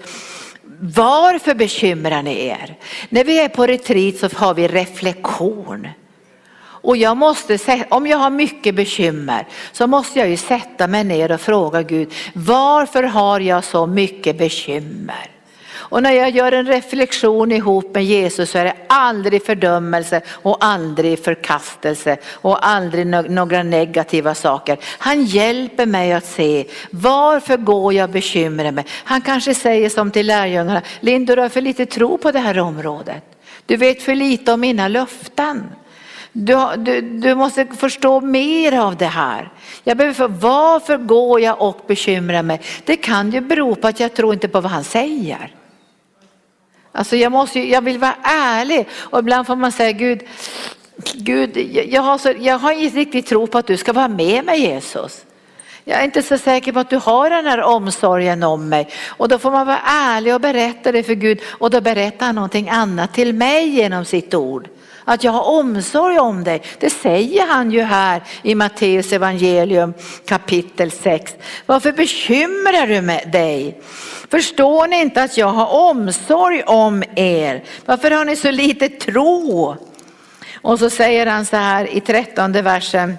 [0.79, 2.77] varför bekymrar ni er?
[3.09, 5.87] När vi är på retreat så har vi reflektion.
[6.85, 11.31] Och jag måste, om jag har mycket bekymmer så måste jag ju sätta mig ner
[11.31, 15.29] och fråga Gud, varför har jag så mycket bekymmer?
[15.73, 20.57] Och när jag gör en reflektion ihop med Jesus så är det aldrig fördömelse och
[20.59, 24.77] aldrig förkastelse och aldrig några negativa saker.
[24.97, 28.85] Han hjälper mig att se varför går jag och bekymrar mig.
[28.89, 32.59] Han kanske säger som till lärjungarna, Linda du har för lite tro på det här
[32.59, 33.23] området.
[33.65, 35.63] Du vet för lite om mina löften.
[36.37, 39.49] Du, du, du, måste förstå mer av det här.
[39.83, 42.61] Jag behöver för, varför går jag och bekymrar mig?
[42.85, 45.55] Det kan ju bero på att jag tror inte på vad han säger.
[46.91, 50.21] Alltså jag, måste, jag vill vara ärlig och ibland får man säga Gud,
[51.13, 51.57] Gud
[51.87, 54.59] jag, har så, jag har inte riktigt tro på att du ska vara med mig
[54.59, 55.25] Jesus.
[55.83, 58.89] Jag är inte så säker på att du har den här omsorgen om mig.
[59.07, 62.35] Och då får man vara ärlig och berätta det för Gud och då berättar han
[62.35, 64.69] någonting annat till mig genom sitt ord
[65.05, 66.61] att jag har omsorg om dig.
[66.79, 69.93] Det säger han ju här i Matteus evangelium
[70.25, 71.35] kapitel 6.
[71.65, 73.81] Varför bekymrar du med dig?
[74.29, 77.63] Förstår ni inte att jag har omsorg om er?
[77.85, 79.75] Varför har ni så lite tro?
[80.61, 83.17] Och så säger han så här i trettonde versen.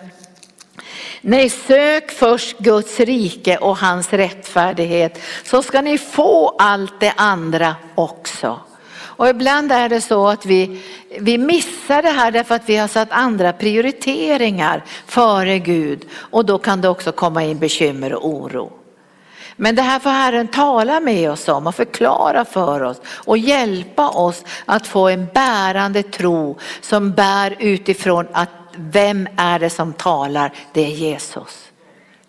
[1.20, 7.76] Nej, sök först Guds rike och hans rättfärdighet så ska ni få allt det andra
[7.95, 8.61] också.
[9.16, 10.82] Och ibland är det så att vi,
[11.20, 16.58] vi missar det här därför att vi har satt andra prioriteringar före Gud och då
[16.58, 18.72] kan det också komma in bekymmer och oro.
[19.56, 24.08] Men det här får Herren tala med oss om och förklara för oss och hjälpa
[24.08, 30.52] oss att få en bärande tro som bär utifrån att vem är det som talar?
[30.72, 31.66] Det är Jesus.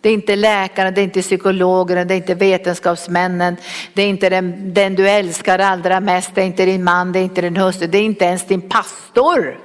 [0.01, 3.57] Det är inte läkaren, det är inte psykologen, det är inte vetenskapsmännen,
[3.93, 7.19] det är inte den, den du älskar allra mest, det är inte din man, det
[7.19, 9.59] är inte din hustru, det är inte ens din pastor.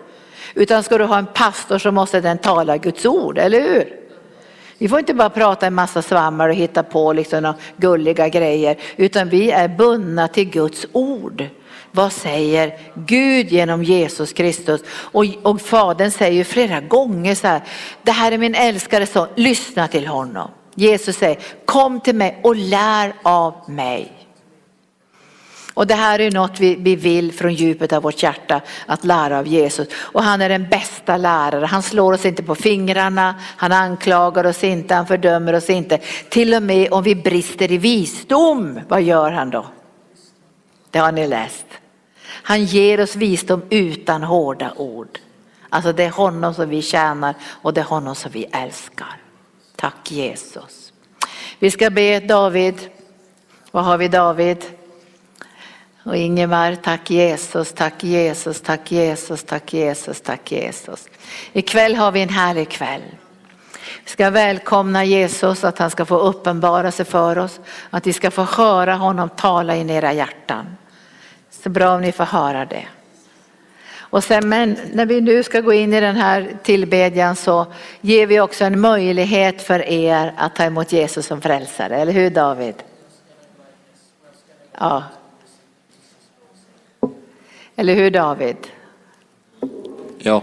[0.55, 3.85] Utan ska du ha en pastor så måste den tala Guds ord, eller hur?
[4.79, 9.29] Vi får inte bara prata en massa svammar och hitta på liksom gulliga grejer, utan
[9.29, 11.49] vi är bundna till Guds ord.
[11.95, 14.81] Vad säger Gud genom Jesus Kristus?
[14.89, 17.63] Och, och Fadern säger flera gånger så här,
[18.03, 20.51] det här är min älskade son, lyssna till honom.
[20.75, 24.13] Jesus säger, kom till mig och lär av mig.
[25.75, 29.39] Och det här är något vi, vi vill från djupet av vårt hjärta att lära
[29.39, 29.89] av Jesus.
[29.95, 31.67] Och han är den bästa lärare.
[31.67, 35.99] Han slår oss inte på fingrarna, han anklagar oss inte, han fördömer oss inte.
[36.29, 39.67] Till och med om vi brister i visdom, vad gör han då?
[40.91, 41.67] Det har ni läst.
[42.33, 45.19] Han ger oss visdom utan hårda ord.
[45.69, 49.17] Alltså det är honom som vi tjänar och det är honom som vi älskar.
[49.77, 50.93] Tack Jesus.
[51.59, 52.91] Vi ska be David.
[53.71, 54.65] Vad har vi David?
[56.05, 61.09] Och Ingemar, tack Jesus, tack Jesus, tack Jesus, tack Jesus, tack Jesus.
[61.53, 63.03] Ikväll har vi en härlig kväll.
[64.05, 67.61] Vi ska välkomna Jesus, att han ska få uppenbara sig för oss,
[67.91, 70.77] att vi ska få höra honom tala in i era hjärtan.
[71.63, 72.87] Så bra om ni får höra det.
[74.13, 77.67] Och sen, men när vi nu ska gå in i den här tillbedjan så
[78.01, 82.31] ger vi också en möjlighet för er att ta emot Jesus som frälsare, eller hur
[82.31, 82.75] David?
[84.79, 85.05] Ja.
[87.77, 88.57] Eller hur David?
[90.19, 90.43] Ja.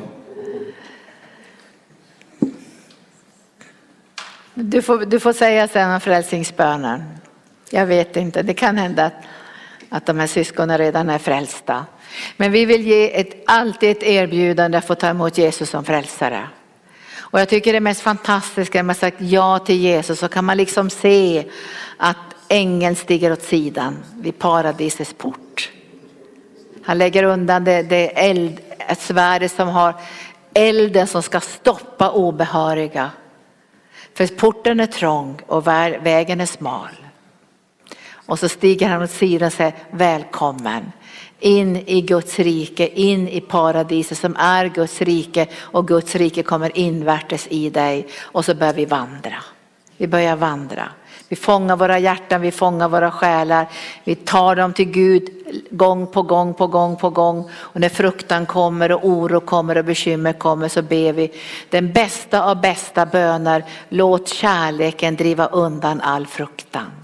[4.53, 7.03] Du får, du får säga sen om frälsningsbönen.
[7.69, 9.13] Jag vet inte, det kan hända att
[9.89, 11.85] att de här syskonen redan är frälsta.
[12.37, 16.47] Men vi vill ge ett, alltid ett erbjudande att få ta emot Jesus som frälsare.
[17.31, 20.57] Och jag tycker det mest fantastiska när man sagt ja till Jesus så kan man
[20.57, 21.45] liksom se
[21.97, 22.17] att
[22.47, 25.71] ängeln stiger åt sidan vid paradisets port.
[26.85, 29.93] Han lägger undan det, det eld, ett svärd som har
[30.53, 33.11] elden som ska stoppa obehöriga.
[34.13, 37.08] För porten är trång och vägen är smal.
[38.29, 40.91] Och så stiger han åt sidan och säger välkommen
[41.39, 46.77] in i Guds rike, in i paradiset som är Guds rike och Guds rike kommer
[46.77, 49.35] invärtes i dig och så börjar vi vandra.
[49.97, 50.89] Vi börjar vandra.
[51.27, 53.67] Vi fångar våra hjärtan, vi fångar våra själar,
[54.03, 55.29] vi tar dem till Gud
[55.69, 57.49] gång på gång på gång på gång.
[57.53, 61.31] Och när fruktan kommer och oro kommer och bekymmer kommer så ber vi
[61.69, 66.98] den bästa av bästa böner, låt kärleken driva undan all fruktan.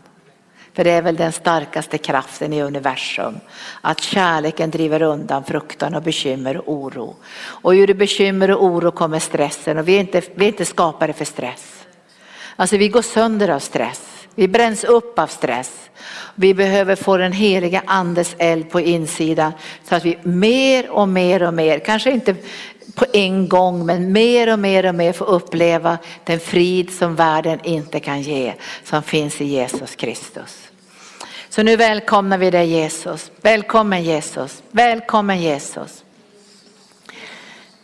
[0.76, 3.40] För det är väl den starkaste kraften i universum.
[3.82, 7.16] Att kärleken driver undan fruktan och bekymmer och oro.
[7.38, 11.14] Och ur bekymmer och oro kommer stressen och vi är inte, vi är inte skapade
[11.14, 11.86] för stress.
[12.56, 14.02] Alltså vi går sönder av stress.
[14.36, 15.90] Vi bränns upp av stress.
[16.36, 19.52] Vi behöver få den heliga andes eld på insidan
[19.90, 22.36] så att vi mer och mer och mer, kanske inte
[22.96, 27.60] på en gång men mer och mer och mer får uppleva den frid som världen
[27.64, 28.54] inte kan ge
[28.84, 30.65] som finns i Jesus Kristus.
[31.56, 33.32] Så nu välkomnar vi dig Jesus.
[33.42, 34.64] Välkommen Jesus.
[34.72, 36.04] Välkommen Jesus.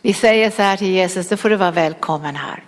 [0.02, 2.64] Vi säger så här till Jesus, då får du vara välkommen här.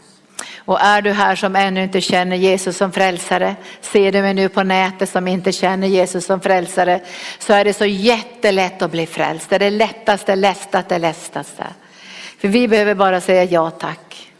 [0.57, 4.49] Och är du här som ännu inte känner Jesus som frälsare, ser du mig nu
[4.49, 7.01] på nätet som inte känner Jesus som frälsare,
[7.39, 9.51] så är det så jättelätt att bli frälst.
[9.51, 11.67] Det är det lättaste, lättaste, lättaste.
[12.39, 14.33] För vi behöver bara säga ja tack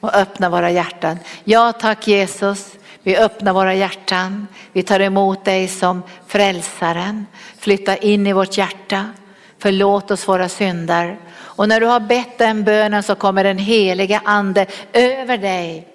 [0.00, 1.18] och öppna våra hjärtan.
[1.44, 2.72] Ja tack Jesus,
[3.02, 4.46] vi öppnar våra hjärtan.
[4.72, 7.26] Vi tar emot dig som frälsaren.
[7.58, 9.10] Flytta in i vårt hjärta.
[9.58, 11.18] Förlåt oss våra synder.
[11.38, 15.86] Och när du har bett den bönen så kommer den heliga ande över dig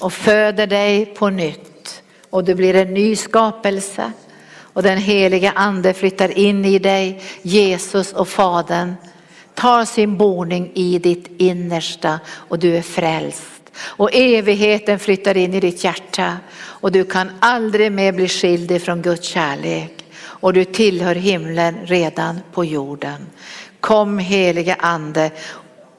[0.00, 2.02] och föder dig på nytt.
[2.30, 4.12] Och du blir en ny skapelse.
[4.72, 8.94] Och den heliga ande flyttar in i dig, Jesus och Fadern
[9.54, 13.59] tar sin boning i ditt innersta och du är frälst.
[13.82, 19.02] Och evigheten flyttar in i ditt hjärta och du kan aldrig mer bli skild ifrån
[19.02, 20.04] Guds kärlek.
[20.22, 23.26] Och du tillhör himlen redan på jorden.
[23.80, 25.30] Kom heliga ande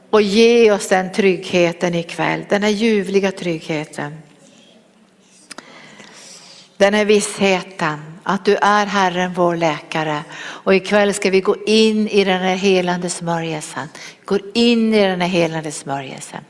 [0.09, 4.17] och ge oss den tryggheten ikväll, den här ljuvliga tryggheten.
[6.77, 12.07] Den här vissheten att du är Herren vår läkare och ikväll ska vi gå in
[12.07, 13.87] i den här helande smörjelsen.
[14.25, 16.43] Går in i den här helande smörjelsen.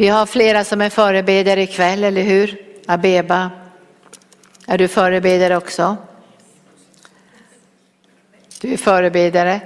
[0.00, 2.56] Vi har flera som är förebedjare ikväll, eller hur?
[2.86, 3.50] Abeba,
[4.66, 5.96] är du förebedjare också?
[8.60, 9.60] Du är förebedjare.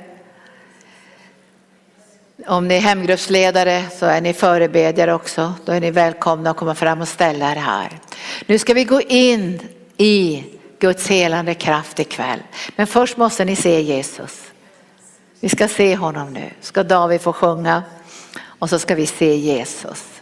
[2.47, 5.55] Om ni är hemgruppsledare så är ni förebedjare också.
[5.65, 8.01] Då är ni välkomna att komma fram och ställa er här.
[8.47, 9.61] Nu ska vi gå in
[9.97, 10.45] i
[10.79, 12.43] Guds helande kraft ikväll.
[12.77, 14.43] Men först måste ni se Jesus.
[15.41, 16.51] Vi ska se honom nu.
[16.61, 17.83] Ska David få sjunga
[18.47, 20.14] och så ska vi se Jesus.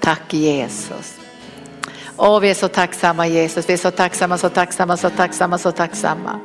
[0.00, 1.18] Tack Jesus.
[2.16, 5.72] Åh, vi är så tacksamma Jesus, vi är så tacksamma, så tacksamma, så tacksamma, så
[5.72, 6.40] tacksamma.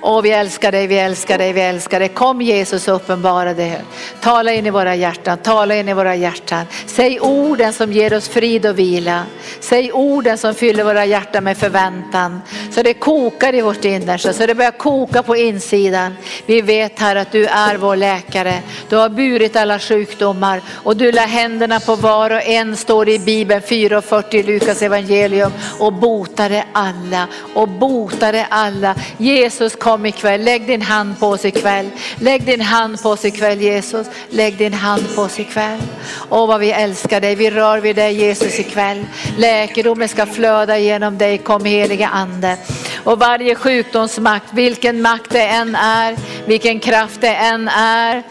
[0.00, 2.08] Åh, vi älskar dig, vi älskar dig, vi älskar dig.
[2.08, 3.82] Kom Jesus och uppenbara dig.
[4.20, 6.66] Tala in i våra hjärtan, tala in i våra hjärtan.
[6.86, 9.22] Säg orden som ger oss frid och vila.
[9.60, 12.40] Säg orden som fyller våra hjärtan med förväntan.
[12.70, 16.16] Så det kokar i vårt innersta, så det börjar koka på insidan.
[16.46, 18.62] Vi vet här att du är vår läkare.
[18.88, 23.18] Du har burit alla sjukdomar och du lär händerna på var och en, står i
[23.18, 28.94] Bibeln 4.40 i Lukas evangelium och botade alla och botade alla.
[29.18, 31.90] Jesus kom ikväll, lägg din hand på oss ikväll.
[32.20, 35.78] Lägg din hand på oss ikväll Jesus, lägg din hand på oss ikväll.
[36.30, 39.06] Åh vad vi älskar dig, vi rör vid dig Jesus ikväll.
[39.38, 42.56] Läkedomen ska flöda genom dig, kom heliga ande.
[43.04, 46.16] Och varje sjukdomsmakt, vilken makt det än är,
[46.46, 48.22] vilken kraft det än är,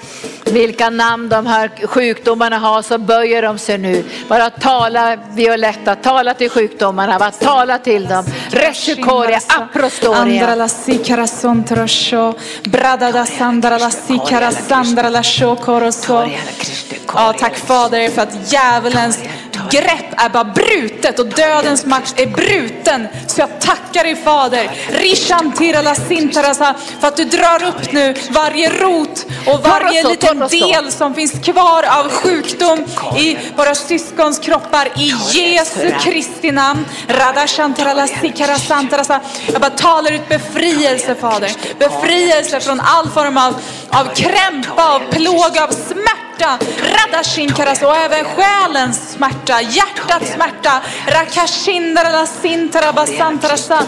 [0.46, 4.04] vilka namn de här sjukdomarna har så böjer de sig nu.
[4.28, 8.26] Bara tala Violetta, tala till sjukdomarna, bara tala till dem.
[8.50, 10.20] Reshukoria, aprostoria
[11.48, 12.36] sontrosho,
[12.70, 16.26] Bradada sandra la sikara sandra la shokoroso.
[17.14, 19.20] Ja, tack Fader för att djävulens
[19.72, 23.08] grepp är bara brutet och dödens makt är bruten.
[23.28, 28.70] Så jag tackar dig Fader, Rishantira la sintarasa, för att du drar upp nu varje
[28.70, 32.86] rot och varje liten del som finns kvar av sjukdom
[33.18, 36.86] i våra syskons kroppar i Jesu Kristi namn.
[37.08, 39.20] Radashantara la sikara santarasa.
[39.52, 41.52] Jag bara talar ut befrielse Fader.
[41.80, 43.56] Befrielse från all form av,
[43.90, 46.27] av krämpa, av plåga, av smärta.
[46.82, 50.82] Radashinkaras och även själens smärta, hjärtats smärta.
[51.08, 53.86] Rakashindara la sintara basantarasa.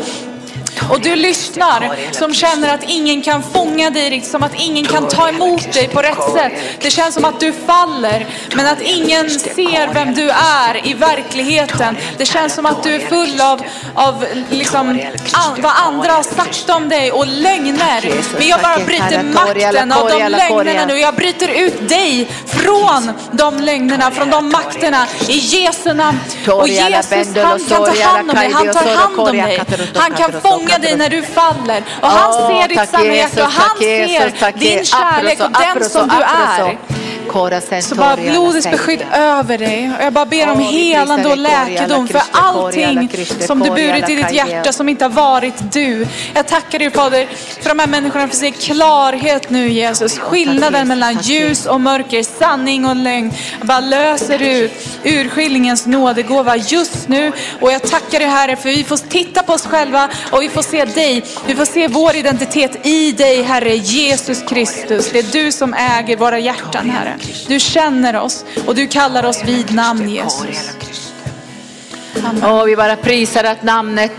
[0.89, 5.07] Och du lyssnar som känner att ingen kan fånga dig riktigt, som att ingen kan
[5.07, 6.53] ta emot dig på rätt sätt.
[6.81, 11.97] Det känns som att du faller, men att ingen ser vem du är i verkligheten.
[12.17, 13.61] Det känns som att du är full av,
[13.93, 14.89] av liksom,
[15.33, 18.33] an, vad andra har sagt om dig och lögner.
[18.37, 20.99] Men jag bara bryter makten av de lögnerna nu.
[20.99, 26.19] Jag bryter ut dig från de lögnerna, från de makterna i Jesu namn.
[26.47, 28.51] Och Jesus, han kan ta hand om dig.
[28.51, 29.61] Han tar hand om dig.
[29.95, 31.83] Han kan fånga dig när du faller.
[32.01, 36.77] Och han ser ditt hjärta och han ser din kärlek och den som du är.
[37.81, 39.91] Så bara blodets beskydd över dig.
[39.97, 43.09] Och jag bara ber om helande och läkedom för allting
[43.39, 46.07] som du burit i ditt hjärta som inte har varit du.
[46.33, 47.27] Jag tackar dig Fader
[47.61, 50.19] för de här människorna får se klarhet nu Jesus.
[50.19, 53.31] Skillnaden mellan ljus och mörker, sanning och lögn.
[53.59, 54.71] Jag bara löser ut
[55.03, 57.31] urskiljningens nådegåva just nu.
[57.61, 60.61] Och jag tackar dig Herre för vi får titta på oss själva och vi får
[60.61, 61.23] se dig.
[61.47, 65.09] Vi får se vår identitet i dig Herre Jesus Kristus.
[65.11, 67.18] Det är du som äger våra hjärtan Herre.
[67.47, 70.73] Du känner oss och du kallar oss vid namn Jesus.
[72.43, 74.11] Och vi bara prisar att namnet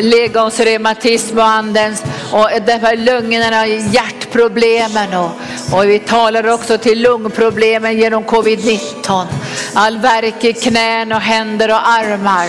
[0.00, 2.02] legonsreumatism och andens
[2.32, 5.30] och därför lungorna och hjärtproblemen och,
[5.72, 9.26] och vi talar också till lungproblemen genom covid-19.
[9.74, 12.48] All värk i knän och händer och armar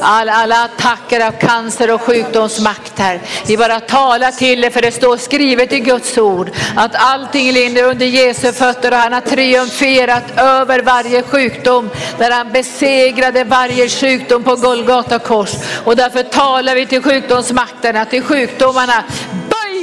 [0.00, 3.20] alla, alla attacker av cancer och sjukdomsmakter.
[3.46, 7.84] Vi bara talar till det för det står skrivet i Guds ord att allting ligger
[7.84, 14.44] under Jesu fötter och han har triumferat över varje sjukdom där han besegrade varje sjukdom
[14.44, 15.50] på Golgata kors.
[15.84, 19.04] Och därför talar vi till sjukdomsmakterna, till sjukdomarna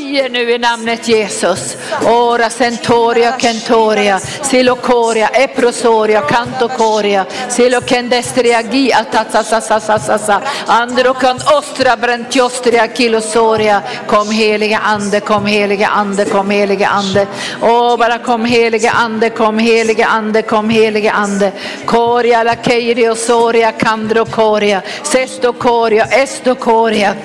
[0.06, 1.78] böjer nu i namnet Jesus.
[2.08, 13.82] Ora centoria kentoria, silocoria, eprosoria, cantocoria, silokendestria gi atatsasasasasa, androkan ostra brentiostria kilosoria.
[14.08, 17.28] Kom helige ande, kom helige ande, kom helige ande.
[17.62, 21.52] Åh, bara kom helige ande, kom helige ande, kom helige ande.
[21.86, 27.16] Coria la keirio keiriosoria, kandrocoria, sestocoria, estocoria.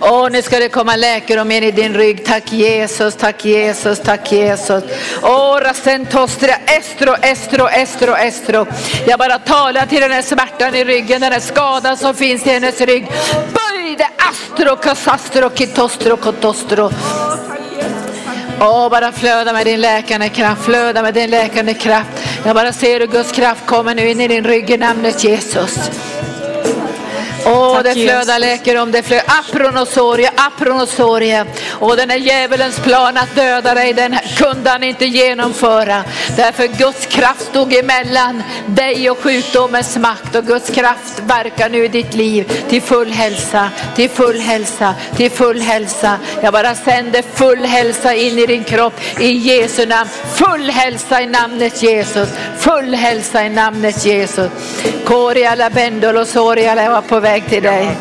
[0.00, 2.24] Åh, nu ska det komma läkedom in i din rygg.
[2.24, 4.84] Tack Jesus, tack Jesus, tack Jesus.
[5.22, 8.66] Åh, rasentostra, estro, estro, estro, estro.
[9.06, 12.50] Jag bara talar till den här smärtan i ryggen, den här skadan som finns i
[12.50, 13.06] hennes rygg.
[13.32, 16.90] Böj det, astro, kasastro, kitostro, kotostro.
[18.60, 22.08] Åh, bara flöda med din läkande kraft, flöda med din läkande kraft.
[22.44, 25.90] Jag bara ser hur Guds kraft kommer nu in i din rygg i namnet Jesus.
[27.46, 31.46] Åh, det flödar läkedom, det flödar apronosoria, apronosoria.
[31.70, 36.04] Och den är djävulens plan att döda dig, den kunde han inte genomföra.
[36.36, 41.88] Därför Guds kraft stod emellan dig och sjukdomens makt och Guds kraft verkar nu i
[41.88, 46.18] ditt liv till full hälsa, till full hälsa, till full hälsa.
[46.42, 50.10] Jag bara sänder full hälsa in i din kropp i Jesu namn.
[50.34, 52.28] Full hälsa i namnet Jesus,
[52.58, 54.50] full hälsa i namnet Jesus.
[55.04, 57.96] Koria la bendolo soria la var på väg till dig.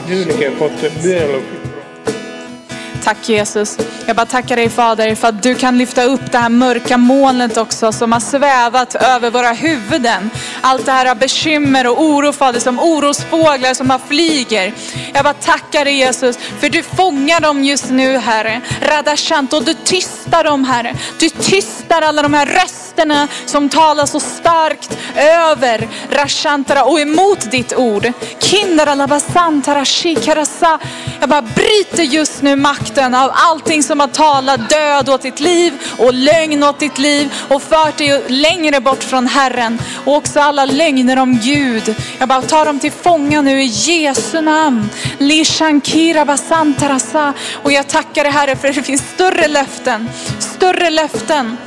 [3.06, 3.78] Tack Jesus.
[4.06, 7.58] Jag bara tackar dig Fader för att du kan lyfta upp det här mörka molnet
[7.58, 10.30] också som har svävat över våra huvuden.
[10.62, 14.74] Allt det här av bekymmer och oro Fader som orosfåglar som har flyger.
[15.14, 18.62] Jag bara tackar dig Jesus för du fångar dem just nu Herre.
[18.82, 20.96] Radashant och du tystar dem Herre.
[21.20, 27.74] Du tystar alla de här rösterna som talar så starkt över Rashantara och emot ditt
[27.74, 28.12] ord.
[28.40, 30.80] Kindara labasantara shikarasa.
[31.20, 32.56] Jag bara bryter just nu
[32.96, 37.34] makten av allting som har talat död åt ditt liv och lögn åt ditt liv
[37.50, 39.80] och fört dig längre bort från Herren.
[40.06, 41.96] Och också alla lögner om Gud.
[42.20, 44.90] Jag bara tar dem till fånga nu i Jesu namn.
[47.64, 50.10] Och jag tackar dig Herre för det finns större löften.
[50.40, 51.58] Större löften.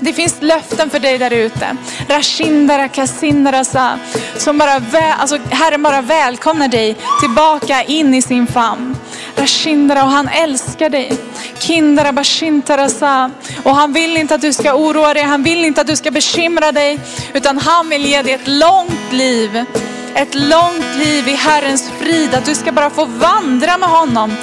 [0.00, 1.76] Det finns löften för dig där ute.
[2.08, 3.98] Rashindara kasindarasa.
[4.36, 4.82] Som bara,
[5.18, 8.96] alltså Herren bara välkomnar dig tillbaka in i sin famn.
[9.36, 11.12] Bashindra och han älskar dig.
[11.58, 13.30] Kindara bashintarasa.
[13.62, 16.10] Och han vill inte att du ska oroa dig, han vill inte att du ska
[16.10, 16.98] bekymra dig.
[17.34, 19.64] Utan han vill ge dig ett långt liv.
[20.14, 22.34] Ett långt liv i Herrens frid.
[22.34, 24.36] Att du ska bara få vandra med honom.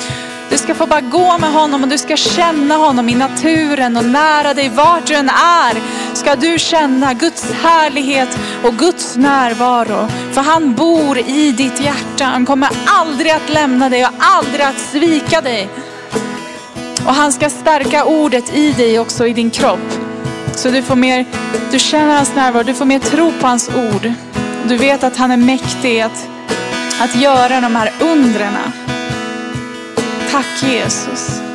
[0.53, 4.05] Du ska få bara gå med honom och du ska känna honom i naturen och
[4.05, 5.81] nära dig vart du än är.
[6.15, 10.07] Ska du känna Guds härlighet och Guds närvaro.
[10.31, 12.23] För han bor i ditt hjärta.
[12.23, 15.69] Han kommer aldrig att lämna dig och aldrig att svika dig.
[17.05, 19.93] Och han ska stärka ordet i dig också i din kropp.
[20.55, 21.25] Så du får mer,
[21.71, 24.13] du känner hans närvaro, du får mer tro på hans ord.
[24.67, 26.27] Du vet att han är mäktig att,
[27.01, 28.82] att göra de här undrena.
[30.33, 31.52] Tack Jesus.